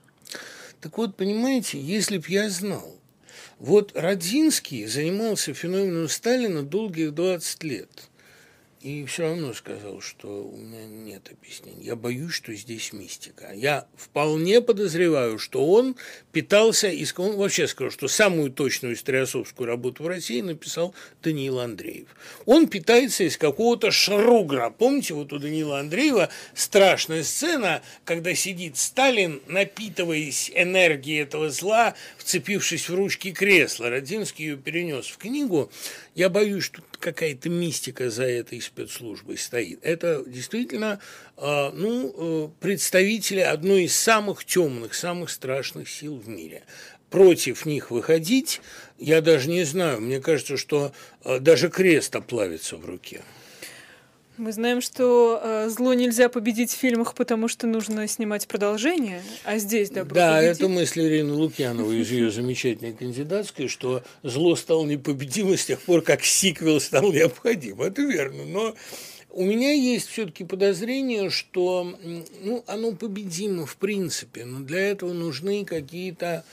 Так 0.79 0.97
вот, 0.97 1.17
понимаете, 1.17 1.77
если 1.77 2.19
б 2.19 2.25
я 2.29 2.49
знал, 2.49 3.02
вот 3.63 3.93
Родзинский 3.95 4.85
занимался 4.87 5.53
феноменом 5.53 6.09
Сталина 6.09 6.63
долгих 6.63 7.13
20 7.15 7.63
лет– 7.63 7.89
и 8.83 9.05
все 9.05 9.23
равно 9.23 9.53
сказал, 9.53 10.01
что 10.01 10.27
у 10.27 10.57
меня 10.57 10.85
нет 10.85 11.31
объяснений. 11.31 11.85
Я 11.85 11.95
боюсь, 11.95 12.33
что 12.33 12.53
здесь 12.53 12.91
мистика. 12.91 13.53
Я 13.53 13.87
вполне 13.95 14.59
подозреваю, 14.59 15.39
что 15.39 15.65
он 15.65 15.95
питался, 16.33 16.89
из... 16.89 17.17
он 17.17 17.37
вообще 17.37 17.69
сказал, 17.69 17.91
что 17.91 18.09
самую 18.09 18.51
точную 18.51 18.95
историосовскую 18.95 19.67
работу 19.67 20.03
в 20.03 20.07
России 20.07 20.41
написал 20.41 20.93
Даниил 21.23 21.59
Андреев. 21.59 22.09
Он 22.45 22.67
питается 22.67 23.23
из 23.23 23.37
какого-то 23.37 23.89
шругра. 23.89 24.69
Помните, 24.69 25.13
вот 25.13 25.31
у 25.31 25.39
Даниила 25.39 25.79
Андреева 25.79 26.27
страшная 26.53 27.23
сцена, 27.23 27.81
когда 28.03 28.35
сидит 28.35 28.75
Сталин, 28.75 29.41
напитываясь 29.47 30.51
энергией 30.53 31.21
этого 31.21 31.49
зла, 31.49 31.95
вцепившись 32.17 32.89
в 32.89 32.95
ручки 32.95 33.31
кресла. 33.31 33.89
Родинский 33.89 34.43
ее 34.45 34.57
перенес 34.57 35.07
в 35.07 35.17
книгу. 35.17 35.71
Я 36.15 36.29
боюсь, 36.29 36.65
что 36.65 36.81
какая-то 37.03 37.49
мистика 37.49 38.09
за 38.09 38.23
этой 38.23 38.61
спецслужбой 38.61 39.37
стоит. 39.37 39.79
Это 39.83 40.23
действительно 40.25 40.99
а, 41.35 41.71
ну, 41.71 42.13
э, 42.15 42.49
представители 42.61 43.41
одной 43.41 43.83
из 43.83 43.95
самых 43.95 44.45
темных, 44.45 44.93
самых 44.93 45.29
страшных 45.29 45.89
сил 45.89 46.15
в 46.15 46.29
мире. 46.29 46.63
Против 47.09 47.65
них 47.65 47.91
выходить, 47.91 48.61
я 48.97 49.21
даже 49.21 49.49
не 49.49 49.65
знаю, 49.65 49.99
мне 49.99 50.21
кажется, 50.21 50.55
что 50.55 50.93
э, 51.25 51.39
даже 51.39 51.69
крест 51.69 52.15
оплавится 52.15 52.77
в 52.77 52.85
руке. 52.85 53.21
Мы 54.43 54.51
знаем, 54.51 54.81
что 54.81 55.39
э, 55.41 55.69
зло 55.69 55.93
нельзя 55.93 56.27
победить 56.27 56.69
в 56.69 56.75
фильмах, 56.75 57.15
потому 57.15 57.47
что 57.47 57.65
нужно 57.65 58.05
снимать 58.09 58.45
продолжение, 58.45 59.23
а 59.45 59.57
здесь 59.57 59.89
добро 59.89 60.13
Да, 60.13 60.35
победить. 60.35 60.57
это 60.57 60.67
мысль 60.67 61.01
Ирины 61.03 61.31
Лукьяновой 61.31 62.01
из 62.01 62.11
ее 62.11 62.29
замечательной 62.29 62.91
кандидатской, 62.91 63.69
что 63.69 64.03
зло 64.21 64.57
стало 64.57 64.85
непобедимым 64.85 65.57
с 65.57 65.63
тех 65.63 65.79
пор, 65.79 66.01
как 66.01 66.25
сиквел 66.25 66.81
стал 66.81 67.13
необходим. 67.13 67.81
Это 67.81 68.01
верно, 68.01 68.43
но 68.43 68.75
у 69.29 69.45
меня 69.45 69.71
есть 69.71 70.09
все-таки 70.09 70.43
подозрение, 70.43 71.29
что 71.29 71.97
ну, 72.41 72.65
оно 72.67 72.91
победимо 72.91 73.65
в 73.65 73.77
принципе, 73.77 74.43
но 74.43 74.59
для 74.59 74.89
этого 74.89 75.13
нужны 75.13 75.63
какие-то 75.63 76.43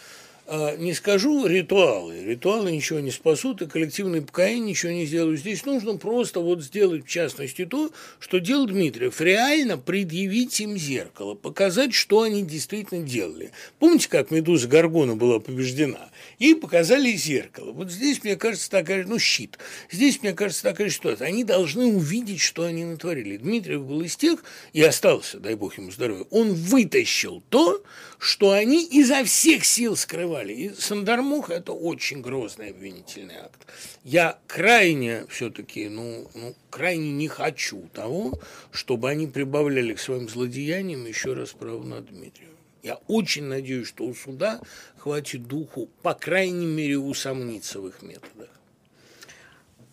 не 0.78 0.94
скажу 0.94 1.46
ритуалы, 1.46 2.24
ритуалы 2.24 2.72
ничего 2.72 2.98
не 2.98 3.12
спасут, 3.12 3.62
и 3.62 3.66
коллективный 3.66 4.20
покаяние 4.20 4.70
ничего 4.70 4.90
не 4.90 5.06
сделают. 5.06 5.38
Здесь 5.40 5.64
нужно 5.64 5.96
просто 5.96 6.40
вот 6.40 6.62
сделать, 6.62 7.04
в 7.04 7.08
частности, 7.08 7.64
то, 7.64 7.90
что 8.18 8.40
делал 8.40 8.66
Дмитриев, 8.66 9.20
реально 9.20 9.78
предъявить 9.78 10.60
им 10.60 10.76
зеркало, 10.76 11.34
показать, 11.34 11.94
что 11.94 12.22
они 12.22 12.42
действительно 12.42 13.06
делали. 13.06 13.52
Помните, 13.78 14.08
как 14.08 14.32
Медуза 14.32 14.66
Гаргона 14.66 15.14
была 15.14 15.38
побеждена? 15.38 16.10
Ей 16.40 16.54
показали 16.56 17.12
зеркало. 17.12 17.70
Вот 17.72 17.90
здесь, 17.90 18.24
мне 18.24 18.34
кажется, 18.34 18.70
такая, 18.70 19.04
ну, 19.06 19.18
щит. 19.18 19.58
Здесь, 19.90 20.22
мне 20.22 20.32
кажется, 20.32 20.62
такая 20.62 20.88
ситуация. 20.88 21.28
Они 21.28 21.44
должны 21.44 21.84
увидеть, 21.84 22.40
что 22.40 22.64
они 22.64 22.82
натворили. 22.82 23.36
Дмитриев 23.36 23.84
был 23.84 24.00
из 24.00 24.16
тех, 24.16 24.42
и 24.72 24.82
остался, 24.82 25.38
дай 25.38 25.54
бог 25.54 25.76
ему 25.76 25.90
здоровья, 25.90 26.24
он 26.30 26.54
вытащил 26.54 27.42
то, 27.50 27.82
что 28.18 28.52
они 28.52 28.82
изо 28.86 29.22
всех 29.22 29.66
сил 29.66 29.96
скрывали. 29.96 30.54
И 30.54 30.70
Сандармух– 30.70 31.50
это 31.50 31.72
очень 31.72 32.22
грозный 32.22 32.70
обвинительный 32.70 33.36
акт. 33.36 33.60
Я 34.02 34.38
крайне 34.46 35.26
все-таки, 35.28 35.90
ну, 35.90 36.26
ну, 36.34 36.54
крайне 36.70 37.12
не 37.12 37.28
хочу 37.28 37.86
того, 37.92 38.40
чтобы 38.72 39.10
они 39.10 39.26
прибавляли 39.26 39.92
к 39.92 40.00
своим 40.00 40.26
злодеяниям 40.26 41.04
еще 41.04 41.34
раз 41.34 41.50
право 41.50 41.84
на 41.84 42.00
Дмитрия. 42.00 42.48
Я 42.82 42.96
очень 43.08 43.44
надеюсь, 43.44 43.88
что 43.88 44.04
у 44.06 44.14
суда 44.14 44.60
хватит 44.96 45.46
духу, 45.46 45.88
по 46.02 46.14
крайней 46.14 46.66
мере, 46.66 46.98
усомниться 46.98 47.80
в 47.80 47.88
их 47.88 48.02
методах. 48.02 48.48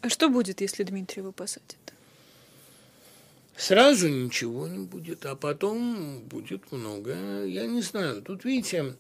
А 0.01 0.09
что 0.09 0.29
будет, 0.29 0.61
если 0.61 0.83
Дмитриева 0.83 1.31
посадят? 1.31 1.75
Сразу 3.57 4.07
ничего 4.07 4.67
не 4.67 4.85
будет, 4.85 5.25
а 5.25 5.35
потом 5.35 6.21
будет 6.21 6.71
много. 6.71 7.43
Я 7.43 7.65
не 7.65 7.81
знаю. 7.81 8.21
Тут, 8.21 8.45
видите, 8.45 8.95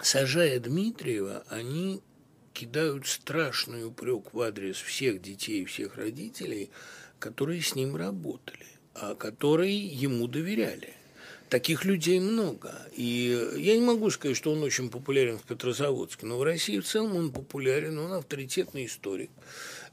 сажая 0.00 0.58
Дмитриева, 0.58 1.44
они 1.48 2.00
кидают 2.54 3.06
страшный 3.06 3.84
упрек 3.84 4.32
в 4.32 4.40
адрес 4.40 4.76
всех 4.76 5.22
детей 5.22 5.62
и 5.62 5.66
всех 5.66 5.96
родителей, 5.96 6.70
которые 7.18 7.60
с 7.60 7.74
ним 7.74 7.96
работали, 7.96 8.66
а 8.94 9.14
которые 9.14 9.86
ему 9.86 10.26
доверяли. 10.26 10.94
Таких 11.50 11.84
людей 11.84 12.20
много. 12.20 12.72
И 12.94 13.36
я 13.56 13.74
не 13.74 13.82
могу 13.82 14.08
сказать, 14.10 14.36
что 14.36 14.52
он 14.52 14.62
очень 14.62 14.88
популярен 14.88 15.36
в 15.36 15.42
Петрозаводске, 15.42 16.24
но 16.26 16.38
в 16.38 16.44
России 16.44 16.78
в 16.78 16.86
целом 16.86 17.16
он 17.16 17.32
популярен, 17.32 17.98
он 17.98 18.12
авторитетный 18.12 18.86
историк. 18.86 19.30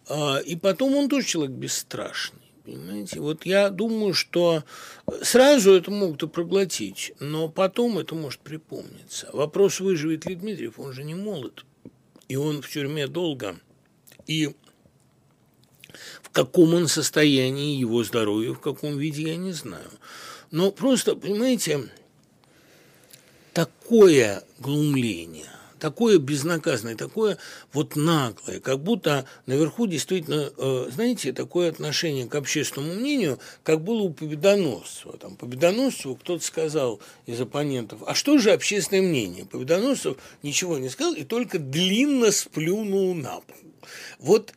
А, 0.08 0.38
и 0.38 0.56
потом 0.56 0.96
он 0.96 1.10
тоже 1.10 1.26
человек 1.26 1.56
бесстрашный. 1.56 2.52
понимаете? 2.64 3.20
Вот 3.20 3.44
я 3.48 3.72
думаю, 3.72 4.14
что 4.14 4.64
сразу 5.24 5.74
это 5.74 5.90
могут 5.90 6.22
и 6.22 6.28
проглотить, 6.28 7.14
но 7.20 7.50
потом 7.50 7.98
это 7.98 8.14
может 8.14 8.40
припомниться. 8.42 9.28
Вопрос, 9.34 9.80
выживет 9.80 10.28
ли 10.28 10.36
Дмитриев, 10.36 10.80
он 10.80 10.94
же 10.94 11.04
не 11.04 11.16
молод, 11.16 11.66
и 12.28 12.36
он 12.36 12.62
в 12.62 12.70
тюрьме 12.70 13.08
долго. 13.08 13.56
И 14.28 14.54
в 16.22 16.30
каком 16.30 16.76
он 16.76 16.88
состоянии, 16.88 17.80
его 17.80 18.04
здоровье, 18.04 18.54
в 18.54 18.60
каком 18.60 18.98
виде, 19.00 19.24
я 19.24 19.38
не 19.38 19.54
знаю. 19.54 19.90
Но 20.52 20.72
просто, 20.72 21.16
понимаете, 21.16 21.90
такое 23.54 24.44
глумление, 24.60 25.50
такое 25.80 26.20
безнаказанное, 26.20 26.96
такое 26.96 27.38
вот 27.74 27.96
наглое, 27.96 28.60
как 28.60 28.80
будто 28.80 29.26
наверху 29.46 29.88
действительно, 29.88 30.52
э, 30.58 30.90
знаете, 30.92 31.34
такое 31.34 31.70
отношение 31.70 32.28
к 32.28 32.36
общественному 32.36 32.94
мнению, 32.94 33.40
как 33.64 33.84
было 33.84 34.04
у 34.04 34.14
Победоносцева. 34.14 35.18
Там 35.18 35.36
Победоносцеву 35.36 36.16
кто-то 36.16 36.44
сказал 36.44 37.00
из 37.26 37.42
оппонентов, 37.42 38.00
а 38.06 38.16
что 38.16 38.38
же 38.38 38.52
общественное 38.52 39.02
мнение? 39.02 39.46
Победоносцев 39.46 40.18
ничего 40.44 40.78
не 40.78 40.90
сказал 40.90 41.14
и 41.14 41.24
только 41.24 41.60
длинно 41.60 42.32
сплюнул 42.32 43.14
на 43.14 43.42
пол. 43.42 43.56
Вот 44.20 44.54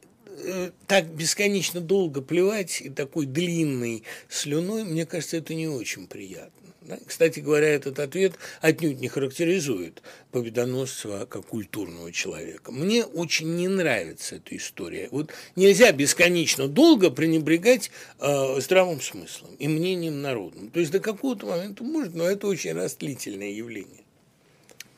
так 0.86 1.06
бесконечно 1.06 1.80
долго 1.80 2.22
плевать 2.22 2.80
и 2.80 2.90
такой 2.90 3.26
длинной 3.26 4.04
слюной, 4.28 4.84
мне 4.84 5.06
кажется, 5.06 5.36
это 5.36 5.54
не 5.54 5.68
очень 5.68 6.06
приятно. 6.06 6.60
Да? 6.82 6.98
Кстати 7.06 7.40
говоря, 7.40 7.68
этот 7.68 7.98
ответ 7.98 8.34
отнюдь 8.60 9.00
не 9.00 9.08
характеризует 9.08 10.02
Победоносцева 10.32 11.26
как 11.26 11.46
культурного 11.46 12.10
человека. 12.12 12.72
Мне 12.72 13.04
очень 13.04 13.54
не 13.54 13.68
нравится 13.68 14.36
эта 14.36 14.56
история. 14.56 15.08
Вот 15.10 15.30
нельзя 15.56 15.92
бесконечно 15.92 16.68
долго 16.68 17.10
пренебрегать 17.10 17.90
э, 18.18 18.60
здравым 18.60 19.00
смыслом 19.00 19.54
и 19.58 19.68
мнением 19.68 20.22
народным. 20.22 20.70
То 20.70 20.80
есть 20.80 20.92
до 20.92 21.00
какого-то 21.00 21.46
момента 21.46 21.84
может, 21.84 22.14
но 22.14 22.24
это 22.24 22.46
очень 22.46 22.72
растлительное 22.72 23.50
явление. 23.50 24.04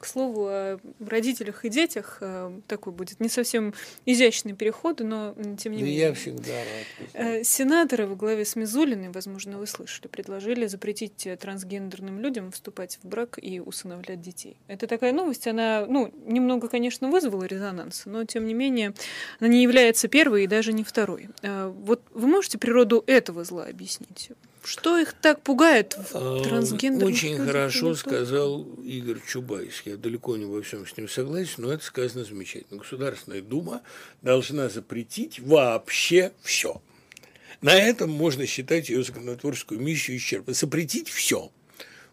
К 0.02 0.06
слову 0.06 0.46
о 0.48 0.80
родителях 0.98 1.64
и 1.64 1.68
детях, 1.68 2.18
э, 2.20 2.50
такой 2.66 2.92
будет 2.92 3.20
не 3.20 3.28
совсем 3.28 3.72
изящный 4.04 4.52
переход, 4.52 4.98
но 4.98 5.32
тем 5.56 5.74
не 5.74 5.82
менее. 5.84 5.96
Я 5.96 6.12
всегда 6.12 6.50
рад. 6.50 7.08
Э, 7.12 7.44
сенаторы 7.44 8.08
во 8.08 8.16
главе 8.16 8.44
с 8.44 8.56
Мизулиной, 8.56 9.10
возможно, 9.10 9.58
вы 9.58 9.68
слышали, 9.68 10.08
предложили 10.08 10.66
запретить 10.66 11.28
трансгендерным 11.38 12.18
людям 12.18 12.50
вступать 12.50 12.98
в 13.00 13.06
брак 13.06 13.38
и 13.40 13.60
усыновлять 13.60 14.20
детей. 14.20 14.56
Это 14.66 14.88
такая 14.88 15.12
новость, 15.12 15.46
она, 15.46 15.86
ну, 15.88 16.12
немного, 16.26 16.68
конечно, 16.68 17.08
вызвала 17.08 17.44
резонанс, 17.44 18.02
но, 18.04 18.24
тем 18.24 18.44
не 18.44 18.54
менее, 18.54 18.94
она 19.38 19.50
не 19.50 19.62
является 19.62 20.08
первой 20.08 20.42
и 20.42 20.46
даже 20.48 20.72
не 20.72 20.82
второй. 20.82 21.28
Э, 21.42 21.68
вот 21.68 22.02
вы 22.10 22.26
можете 22.26 22.58
природу 22.58 23.04
этого 23.06 23.44
зла 23.44 23.66
объяснить? 23.66 24.32
Что 24.64 24.96
их 24.98 25.12
так 25.14 25.42
пугает 25.42 25.94
в 25.94 26.14
а, 26.14 26.42
трансгендерных 26.42 27.14
Очень 27.14 27.38
хорошо 27.38 27.94
сказал 27.94 28.62
Игорь 28.85 29.18
Чубайс. 29.27 29.83
Я 29.85 29.96
далеко 29.96 30.37
не 30.37 30.44
во 30.44 30.62
всем 30.62 30.87
с 30.87 30.96
ним 30.96 31.09
согласен, 31.09 31.55
но 31.59 31.72
это 31.72 31.85
сказано 31.85 32.25
замечательно. 32.25 32.79
Государственная 32.79 33.42
Дума 33.42 33.83
должна 34.22 34.68
запретить 34.68 35.40
вообще 35.40 36.33
все. 36.42 36.81
На 37.61 37.75
этом 37.75 38.11
можно 38.11 38.46
считать 38.46 38.88
ее 38.88 39.03
законотворческую 39.03 39.81
миссию 39.81 40.16
исчерпать. 40.16 40.57
Запретить 40.57 41.09
все. 41.09 41.51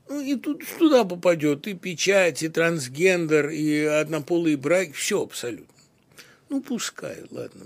Ну, 0.08 0.20
и 0.20 0.36
тут 0.36 0.64
туда 0.80 1.04
попадет 1.04 1.68
и 1.68 1.76
печать, 1.76 2.42
и 2.42 2.50
трансгендер, 2.50 3.50
и 3.50 3.82
однополый 3.82 4.56
брак, 4.56 4.94
все 4.94 5.22
абсолютно. 5.22 5.79
Ну, 6.50 6.62
пускай, 6.62 7.18
ладно. 7.30 7.64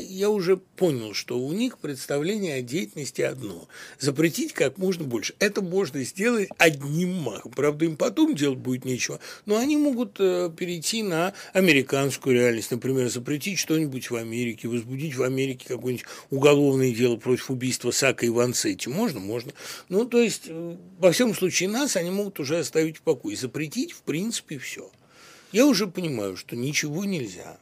Я 0.00 0.30
уже 0.30 0.56
понял, 0.56 1.12
что 1.12 1.38
у 1.38 1.52
них 1.52 1.76
представление 1.76 2.54
о 2.54 2.62
деятельности 2.62 3.20
одно. 3.20 3.68
Запретить 3.98 4.54
как 4.54 4.78
можно 4.78 5.04
больше. 5.04 5.34
Это 5.38 5.60
можно 5.60 6.02
сделать 6.02 6.48
одним 6.56 7.12
махом. 7.12 7.52
Правда, 7.52 7.84
им 7.84 7.98
потом 7.98 8.34
делать 8.34 8.58
будет 8.58 8.86
нечего. 8.86 9.20
Но 9.44 9.58
они 9.58 9.76
могут 9.76 10.16
э, 10.18 10.50
перейти 10.56 11.02
на 11.02 11.34
американскую 11.52 12.34
реальность. 12.34 12.70
Например, 12.70 13.10
запретить 13.10 13.58
что-нибудь 13.58 14.08
в 14.08 14.16
Америке, 14.16 14.66
возбудить 14.66 15.14
в 15.14 15.22
Америке 15.22 15.66
какое-нибудь 15.68 16.06
уголовное 16.30 16.94
дело 16.94 17.16
против 17.16 17.50
убийства 17.50 17.90
Сака 17.90 18.24
и 18.24 18.30
Вансетти. 18.30 18.88
Можно? 18.88 19.20
Можно. 19.20 19.52
Ну, 19.90 20.06
то 20.06 20.22
есть, 20.22 20.44
э, 20.46 20.76
во 20.98 21.12
всем 21.12 21.34
случае, 21.34 21.68
нас 21.68 21.96
они 21.96 22.10
могут 22.10 22.40
уже 22.40 22.60
оставить 22.60 22.96
в 22.96 23.02
покое. 23.02 23.36
Запретить, 23.36 23.92
в 23.92 24.00
принципе, 24.00 24.56
все. 24.56 24.90
Я 25.52 25.66
уже 25.66 25.86
понимаю, 25.86 26.38
что 26.38 26.56
ничего 26.56 27.04
нельзя. 27.04 27.58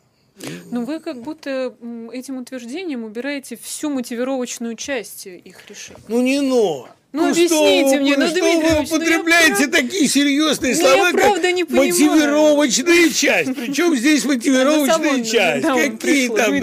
Но 0.70 0.84
вы 0.84 1.00
как 1.00 1.22
будто 1.22 1.74
этим 2.12 2.38
утверждением 2.38 3.04
убираете 3.04 3.56
всю 3.56 3.90
мотивировочную 3.90 4.74
часть 4.76 5.26
их 5.26 5.68
решения. 5.68 6.00
Ну 6.08 6.22
не 6.22 6.40
но. 6.40 6.88
Ну, 7.14 7.26
ну 7.26 7.30
объясните 7.30 8.00
мне, 8.00 8.16
ну, 8.16 8.26
что 8.26 8.40
вы 8.42 8.82
употребляете 8.82 9.66
ну, 9.66 9.70
такие 9.70 10.08
серьезные 10.08 10.74
ну, 10.74 10.80
слова, 10.80 11.06
я 11.06 11.12
правда 11.12 11.52
не 11.52 11.62
понимаю. 11.62 11.90
мотивировочная 11.90 13.08
часть. 13.10 13.54
Причем 13.54 13.94
здесь 13.94 14.24
мотивировочная 14.24 15.24
часть? 15.24 15.64
Какие 15.64 16.26
там? 16.26 16.54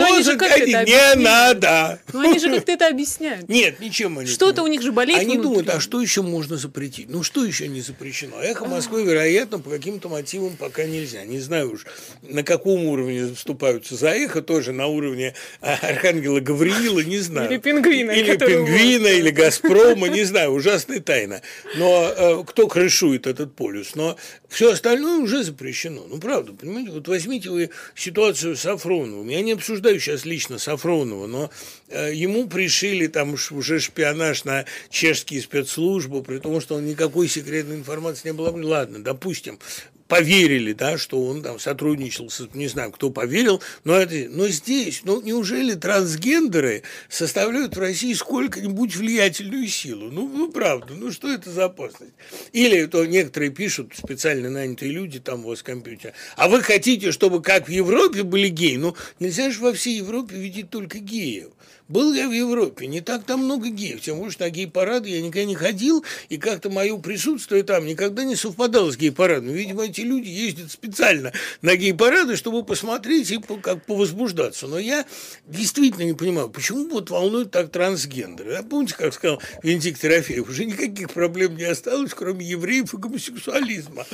Лозунг 0.00 0.42
не 0.42 1.14
надо. 1.16 1.98
Ну, 2.12 2.20
они 2.20 2.38
же 2.38 2.54
как-то 2.54 2.70
это 2.70 2.86
объясняют. 2.86 3.48
Нет, 3.48 3.80
ничем 3.80 4.16
они 4.20 4.28
Что-то 4.28 4.62
у 4.62 4.68
них 4.68 4.80
же 4.80 4.92
болеет 4.92 5.18
Они 5.18 5.38
думают, 5.38 5.68
а 5.70 5.80
что 5.80 6.00
еще 6.00 6.22
можно 6.22 6.56
запретить? 6.56 7.08
Ну, 7.10 7.24
что 7.24 7.44
еще 7.44 7.66
не 7.66 7.80
запрещено? 7.80 8.40
Эхо 8.40 8.64
Москвы, 8.64 9.02
вероятно, 9.02 9.58
по 9.58 9.70
каким-то 9.70 10.08
мотивам 10.08 10.56
пока 10.56 10.84
нельзя. 10.84 11.24
Не 11.24 11.40
знаю 11.40 11.72
уж, 11.72 11.84
на 12.22 12.44
каком 12.44 12.84
уровне 12.84 13.34
вступаются 13.34 13.96
за 13.96 14.10
эхо, 14.10 14.40
тоже 14.40 14.70
на 14.70 14.86
уровне 14.86 15.34
Архангела 15.60 16.38
Гавриила, 16.38 17.00
не 17.00 17.18
знаю. 17.18 17.50
Или 17.50 17.58
пингвина. 17.58 18.12
Или 18.12 18.36
пингвина, 18.36 19.08
или 19.08 19.30
Газпром 19.30 19.95
Дома, 19.96 20.08
не 20.08 20.24
знаю, 20.24 20.50
ужасная 20.50 21.00
тайна. 21.00 21.40
Но 21.76 22.12
э, 22.14 22.44
кто 22.46 22.68
крышует 22.68 23.26
этот 23.26 23.54
полюс? 23.54 23.94
Но 23.94 24.16
все 24.48 24.72
остальное 24.72 25.18
уже 25.18 25.42
запрещено. 25.42 26.06
Ну, 26.08 26.18
правда, 26.18 26.52
понимаете? 26.52 26.90
Вот 26.90 27.08
возьмите 27.08 27.50
вы 27.50 27.70
ситуацию 27.94 28.56
Сафроновым. 28.56 29.28
Я 29.28 29.40
не 29.40 29.52
обсуждаю 29.52 29.98
сейчас 29.98 30.24
лично 30.24 30.58
Сафронова, 30.58 31.26
но 31.26 31.50
э, 31.88 32.12
ему 32.14 32.46
пришили 32.46 33.06
там 33.06 33.34
уже 33.50 33.80
шпионаж 33.80 34.44
на 34.44 34.66
чешские 34.90 35.40
спецслужбы, 35.40 36.22
при 36.22 36.38
том, 36.38 36.60
что 36.60 36.74
он 36.74 36.86
никакой 36.86 37.28
секретной 37.28 37.76
информации 37.76 38.28
не 38.28 38.32
было. 38.34 38.50
Ладно, 38.50 39.02
допустим, 39.02 39.58
поверили, 40.08 40.72
да, 40.72 40.98
что 40.98 41.22
он 41.22 41.42
там 41.42 41.58
сотрудничал, 41.58 42.30
с, 42.30 42.48
не 42.54 42.68
знаю, 42.68 42.92
кто 42.92 43.10
поверил, 43.10 43.62
но, 43.84 43.94
это, 43.94 44.14
но 44.30 44.48
здесь, 44.48 45.02
ну, 45.04 45.20
неужели 45.20 45.74
трансгендеры 45.74 46.82
составляют 47.08 47.76
в 47.76 47.80
России 47.80 48.12
сколько-нибудь 48.12 48.96
влиятельную 48.96 49.66
силу? 49.68 50.10
Ну, 50.10 50.28
ну, 50.28 50.50
правда, 50.50 50.94
ну, 50.94 51.10
что 51.10 51.32
это 51.32 51.50
за 51.50 51.66
опасность? 51.66 52.12
Или 52.52 52.86
то 52.86 53.04
некоторые 53.04 53.50
пишут, 53.50 53.92
специально 53.96 54.50
нанятые 54.50 54.92
люди 54.92 55.18
там 55.18 55.44
у 55.44 55.48
вас 55.48 55.60
в 55.60 55.64
компьютере, 55.64 56.14
а 56.36 56.48
вы 56.48 56.62
хотите, 56.62 57.12
чтобы 57.12 57.42
как 57.42 57.68
в 57.68 57.70
Европе 57.70 58.22
были 58.22 58.48
геи? 58.48 58.76
Ну, 58.76 58.96
нельзя 59.18 59.50
же 59.50 59.60
во 59.60 59.72
всей 59.72 59.98
Европе 59.98 60.36
видеть 60.36 60.70
только 60.70 60.98
геев. 60.98 61.50
Был 61.88 62.14
я 62.14 62.28
в 62.28 62.32
Европе, 62.32 62.88
не 62.88 63.00
так 63.00 63.24
там 63.24 63.44
много 63.44 63.68
геев, 63.68 64.00
тем 64.00 64.28
что 64.30 64.44
на 64.44 64.50
гей-парады 64.50 65.08
я 65.08 65.22
никогда 65.22 65.44
не 65.44 65.54
ходил, 65.54 66.04
и 66.28 66.36
как-то 66.36 66.68
мое 66.68 66.98
присутствие 66.98 67.62
там 67.62 67.86
никогда 67.86 68.24
не 68.24 68.34
совпадало 68.34 68.90
с 68.90 68.96
гей-парадом. 68.96 69.50
Видимо, 69.50 69.84
эти 69.84 70.00
люди 70.00 70.28
ездят 70.28 70.72
специально 70.72 71.32
на 71.62 71.76
гей-парады, 71.76 72.34
чтобы 72.34 72.64
посмотреть 72.64 73.30
и 73.30 73.40
как 73.62 73.84
повозбуждаться. 73.86 74.66
Но 74.66 74.80
я 74.80 75.06
действительно 75.46 76.02
не 76.02 76.14
понимаю, 76.14 76.48
почему 76.50 76.88
вот 76.88 77.10
волнует 77.10 77.52
так 77.52 77.70
трансгендеры. 77.70 78.54
А 78.54 78.64
помните, 78.64 78.96
как 78.98 79.14
сказал 79.14 79.40
Венедикт 79.62 80.02
Ерофеев, 80.02 80.48
уже 80.48 80.64
никаких 80.64 81.12
проблем 81.12 81.56
не 81.56 81.64
осталось, 81.64 82.14
кроме 82.14 82.44
евреев 82.44 82.94
и 82.94 82.96
гомосексуализма. 82.96 84.04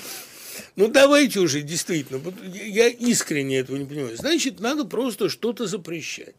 Ну, 0.77 0.89
давайте 0.89 1.41
уже, 1.41 1.63
действительно, 1.63 2.21
я 2.53 2.89
искренне 2.89 3.59
этого 3.59 3.77
не 3.77 3.87
понимаю. 3.87 4.17
Значит, 4.17 4.61
надо 4.61 4.85
просто 4.85 5.31
что-то 5.31 5.67
запрещать. 5.67 6.35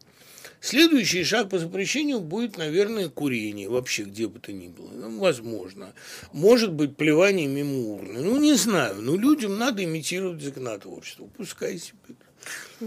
Следующий 0.64 1.26
шаг 1.26 1.50
по 1.50 1.60
запрещению 1.60 2.22
будет, 2.22 2.56
наверное, 2.58 3.10
курение, 3.10 3.68
вообще 3.68 4.04
где 4.04 4.30
бы 4.30 4.40
то 4.40 4.54
ни 4.54 4.70
было. 4.70 4.92
Ну, 4.94 5.20
возможно. 5.20 5.94
Может 6.32 6.72
быть, 6.72 6.96
плевание 6.96 7.48
мимо 7.48 7.90
урны. 7.90 8.22
Ну, 8.22 8.40
не 8.40 8.54
знаю. 8.54 9.02
Но 9.02 9.18
людям 9.18 9.58
надо 9.58 9.84
имитировать 9.84 10.42
законотворчество. 10.42 11.28
Пускай 11.36 11.78
себе. 11.78 11.98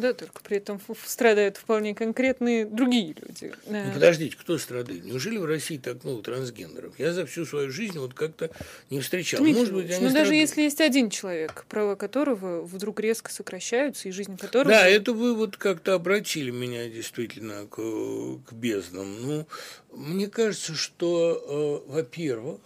Да, 0.00 0.12
только 0.12 0.40
при 0.42 0.58
этом 0.58 0.80
страдают 1.04 1.56
вполне 1.56 1.94
конкретные 1.94 2.66
другие 2.66 3.14
люди. 3.20 3.52
Ну, 3.66 3.92
подождите, 3.94 4.36
кто 4.36 4.58
страдает? 4.58 5.04
Неужели 5.04 5.38
в 5.38 5.44
России 5.44 5.78
так 5.78 6.04
много 6.04 6.22
трансгендеров? 6.22 6.98
Я 6.98 7.12
за 7.12 7.26
всю 7.26 7.46
свою 7.46 7.70
жизнь 7.70 7.98
вот 7.98 8.14
как-то 8.14 8.50
не 8.90 9.00
встречал. 9.00 9.40
Дмитрий 9.40 9.60
Может 9.60 9.74
быть, 9.74 9.90
они 9.90 10.06
ну, 10.06 10.12
даже 10.12 10.34
если 10.34 10.62
есть 10.62 10.80
один 10.80 11.10
человек, 11.10 11.64
права 11.68 11.96
которого 11.96 12.62
вдруг 12.62 13.00
резко 13.00 13.32
сокращаются, 13.32 14.08
и 14.08 14.12
жизнь 14.12 14.36
которого... 14.36 14.70
Да, 14.70 14.86
это 14.86 15.12
вы 15.12 15.34
вот 15.34 15.56
как-то 15.56 15.94
обратили 15.94 16.50
меня 16.50 16.88
действительно 16.88 17.66
к, 17.66 17.76
к 17.76 18.52
безднам. 18.52 19.22
Ну, 19.22 19.46
мне 19.92 20.28
кажется, 20.28 20.74
что, 20.74 21.82
э, 21.88 21.92
во-первых, 21.92 22.60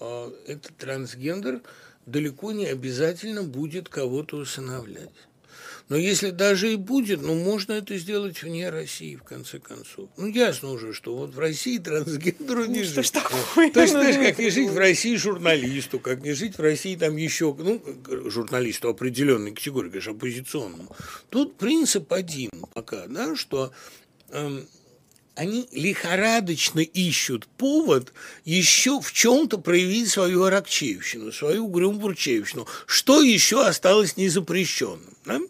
э, 0.00 0.30
этот 0.46 0.76
трансгендер 0.76 1.60
далеко 2.06 2.52
не 2.52 2.66
обязательно 2.66 3.42
будет 3.42 3.88
кого-то 3.88 4.36
усыновлять. 4.36 5.10
Но 5.88 5.96
если 5.96 6.30
даже 6.30 6.72
и 6.72 6.76
будет, 6.76 7.22
ну, 7.22 7.34
можно 7.34 7.72
это 7.72 7.96
сделать 7.98 8.42
вне 8.42 8.70
России, 8.70 9.16
в 9.16 9.24
конце 9.24 9.58
концов. 9.58 10.08
Ну, 10.16 10.26
ясно 10.26 10.70
уже, 10.70 10.92
что 10.92 11.16
вот 11.16 11.34
в 11.34 11.38
России 11.38 11.78
трансгендеру 11.78 12.66
не 12.66 12.80
ну, 12.80 12.84
жить. 12.84 13.06
Что 13.06 13.20
такое? 13.20 13.70
То 13.70 13.82
есть, 13.82 13.92
знаешь, 13.92 14.16
как 14.16 14.38
не 14.38 14.50
жить 14.50 14.70
в 14.70 14.78
России 14.78 15.16
журналисту, 15.16 15.98
как 15.98 16.22
не 16.22 16.32
жить 16.32 16.56
в 16.56 16.60
России 16.60 16.96
там 16.96 17.16
еще, 17.16 17.54
ну, 17.58 17.82
журналисту 18.30 18.88
определенной 18.88 19.52
категории, 19.52 19.90
конечно, 19.90 20.12
оппозиционному. 20.12 20.96
Тут 21.30 21.56
принцип 21.56 22.12
один 22.12 22.50
пока, 22.74 23.06
да, 23.06 23.36
что 23.36 23.72
эм, 24.30 24.66
они 25.34 25.68
лихорадочно 25.72 26.80
ищут 26.80 27.46
повод 27.46 28.12
еще 28.44 29.00
в 29.00 29.12
чем-то 29.12 29.58
проявить 29.58 30.10
свою 30.10 30.44
аракчеевщину, 30.44 31.32
свою 31.32 31.66
угрюмбурчеевщину. 31.66 32.66
Что 32.86 33.22
еще 33.22 33.66
осталось 33.66 34.16
незапрещенным? 34.16 35.16
Да? 35.24 35.40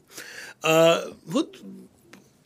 А, 0.62 1.12
вот 1.24 1.61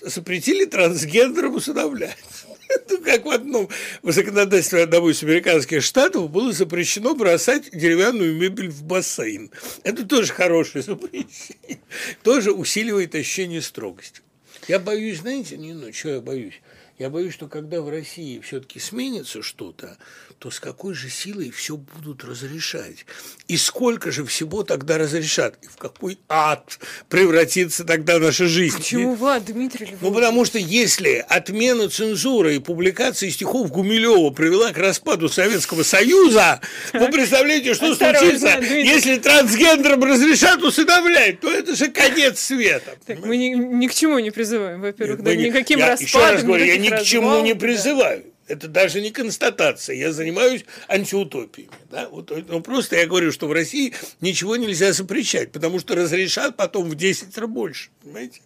запретили 0.01 0.65
трансгендерам 0.65 1.57
усыновлять. 1.57 2.17
Это 2.69 2.99
как 2.99 3.27
в 3.27 3.31
одном 3.31 3.69
в 4.03 4.13
законодательстве 4.13 4.83
одного 4.83 5.11
из 5.11 5.23
американских 5.23 5.83
штатов 5.83 6.31
было 6.31 6.53
запрещено 6.53 7.15
бросать 7.15 7.71
деревянную 7.71 8.35
мебель 8.35 8.71
в 8.71 8.83
бассейн. 8.83 9.51
Это 9.83 10.07
тоже 10.07 10.33
хорошее 10.33 10.83
запрещение. 10.83 11.81
Тоже 12.23 12.53
усиливает 12.53 13.15
ощущение 13.15 13.61
строгости. 13.61 14.23
Я 14.69 14.79
боюсь, 14.79 15.21
знаете, 15.21 15.57
не, 15.57 15.75
ну, 15.75 15.93
что 15.93 16.09
я 16.09 16.21
боюсь? 16.21 16.61
Я 16.99 17.11
боюсь, 17.11 17.35
что 17.35 17.47
когда 17.47 17.83
в 17.83 17.91
России 17.91 18.41
все-таки 18.41 18.81
сменится 18.81 19.43
что-то, 19.43 19.99
то 20.39 20.51
с 20.51 20.61
какой 20.61 20.95
же 20.95 21.11
силой 21.11 21.51
все 21.51 21.77
будут 21.77 22.25
разрешать? 22.25 23.05
И 23.49 23.59
сколько 23.59 24.11
же 24.11 24.25
всего 24.25 24.63
тогда 24.63 24.97
разрешат? 24.97 25.59
И 25.63 25.67
в 25.67 25.77
какой 25.77 26.19
ад 26.29 26.79
превратится 27.11 27.85
тогда 27.85 28.19
наша 28.19 28.47
жизнь? 28.47 28.79
Почему 28.79 29.15
в 29.15 29.25
ад, 29.27 29.45
Дмитрий 29.45 29.87
Львович? 29.87 30.01
Ну, 30.01 30.13
потому 30.13 30.45
что 30.47 30.59
если 30.59 31.25
отмена 31.29 31.91
цензуры 31.91 32.57
и 32.57 32.59
публикации 32.61 33.29
стихов 33.29 33.71
Гумилева 33.71 34.31
привела 34.31 34.73
к 34.73 34.79
распаду 34.79 35.29
Советского 35.29 35.83
Союза, 35.83 36.63
вы 36.95 37.11
представляете, 37.11 37.75
что 37.75 37.95
случится, 37.95 38.59
если 38.59 39.19
трансгендерам 39.19 40.03
разрешат 40.03 40.63
усыновлять, 40.63 41.41
то 41.41 41.53
это 41.53 41.77
же 41.77 41.89
конец 41.89 42.39
света. 42.39 42.97
Так, 43.07 43.25
мы 43.25 43.37
ни, 43.37 43.49
ни 43.49 43.87
к 43.87 43.95
чему 43.95 44.19
не 44.19 44.31
призываем, 44.31 44.81
во-первых, 44.81 45.23
да, 45.23 45.35
никаким 45.35 45.81
распадом, 45.81 46.07
еще 46.07 46.19
раз 46.19 46.43
говорю, 46.43 46.65
я 46.65 46.86
ни 46.91 46.97
к 46.97 47.03
чему 47.03 47.43
не 47.43 47.55
призываю. 47.55 48.23
Да. 48.23 48.31
Это 48.49 48.69
даже 48.69 49.01
не 49.01 49.11
констатация. 49.11 49.97
Я 49.97 50.13
занимаюсь 50.13 50.65
антиутопиями. 50.89 51.71
Да? 51.91 52.09
Вот, 52.09 52.33
ну, 52.49 52.61
просто 52.61 52.97
я 52.97 53.07
говорю, 53.07 53.33
что 53.33 53.49
в 53.49 53.53
России 53.53 53.93
ничего 54.21 54.57
нельзя 54.57 54.93
запрещать, 54.93 55.51
потому 55.51 55.81
что 55.81 55.97
разрешат 55.97 56.57
потом 56.57 56.89
в 56.89 56.95
10 56.95 57.37
раз 57.37 57.49
больше. 57.49 57.91
Понимаете? 58.03 58.43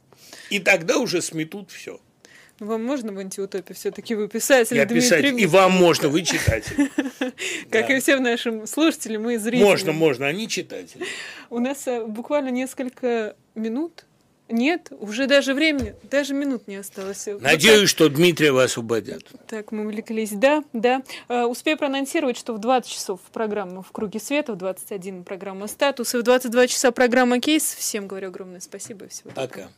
И 0.48 0.58
тогда 0.58 0.98
уже 0.98 1.20
сметут 1.20 1.70
все. 1.70 2.00
Ну, 2.60 2.66
вам 2.66 2.84
можно 2.84 3.12
в 3.12 3.18
антиутопии 3.18 3.72
все-таки 3.72 4.14
вы 4.14 4.28
писатель 4.28 4.76
Я 4.76 4.84
Дмитрий 4.84 5.00
писатель, 5.00 5.40
и 5.40 5.46
вам 5.46 5.72
можно, 5.72 6.08
вы 6.08 6.22
читатель. 6.22 6.90
Как 7.70 7.88
и 7.88 8.00
всем 8.00 8.22
нашим 8.22 8.66
слушателям 8.66 9.28
и 9.30 9.38
зрителям. 9.38 9.68
Можно, 9.68 9.92
можно, 9.92 10.26
они 10.26 10.46
читатели. 10.46 11.04
У 11.48 11.58
нас 11.58 11.86
э, 11.86 12.04
буквально 12.04 12.50
несколько 12.50 13.34
минут 13.54 14.04
нет, 14.50 14.92
уже 14.98 15.26
даже 15.26 15.54
времени, 15.54 15.94
даже 16.02 16.34
минут 16.34 16.68
не 16.68 16.76
осталось. 16.76 17.26
Надеюсь, 17.40 17.80
вот 17.80 17.88
что 17.88 18.08
Дмитрия 18.08 18.52
вас 18.52 18.70
освободят. 18.70 19.24
Так, 19.46 19.72
мы 19.72 19.84
увлеклись. 19.84 20.30
Да, 20.30 20.62
да. 20.72 21.02
Uh, 21.28 21.46
успею 21.46 21.78
проанонсировать, 21.78 22.36
что 22.36 22.54
в 22.54 22.58
20 22.58 22.90
часов 22.90 23.20
программа 23.32 23.82
«В 23.82 23.92
круге 23.92 24.20
света», 24.20 24.52
в 24.52 24.56
21 24.56 25.24
программа 25.24 25.66
«Статус» 25.66 26.14
и 26.14 26.18
в 26.18 26.22
22 26.22 26.66
часа 26.66 26.90
программа 26.90 27.40
«Кейс». 27.40 27.74
Всем 27.74 28.06
говорю 28.06 28.28
огромное 28.28 28.60
спасибо 28.60 29.06
и 29.06 29.08
всего 29.08 29.30
доброго. 29.30 29.46
Пока. 29.46 29.68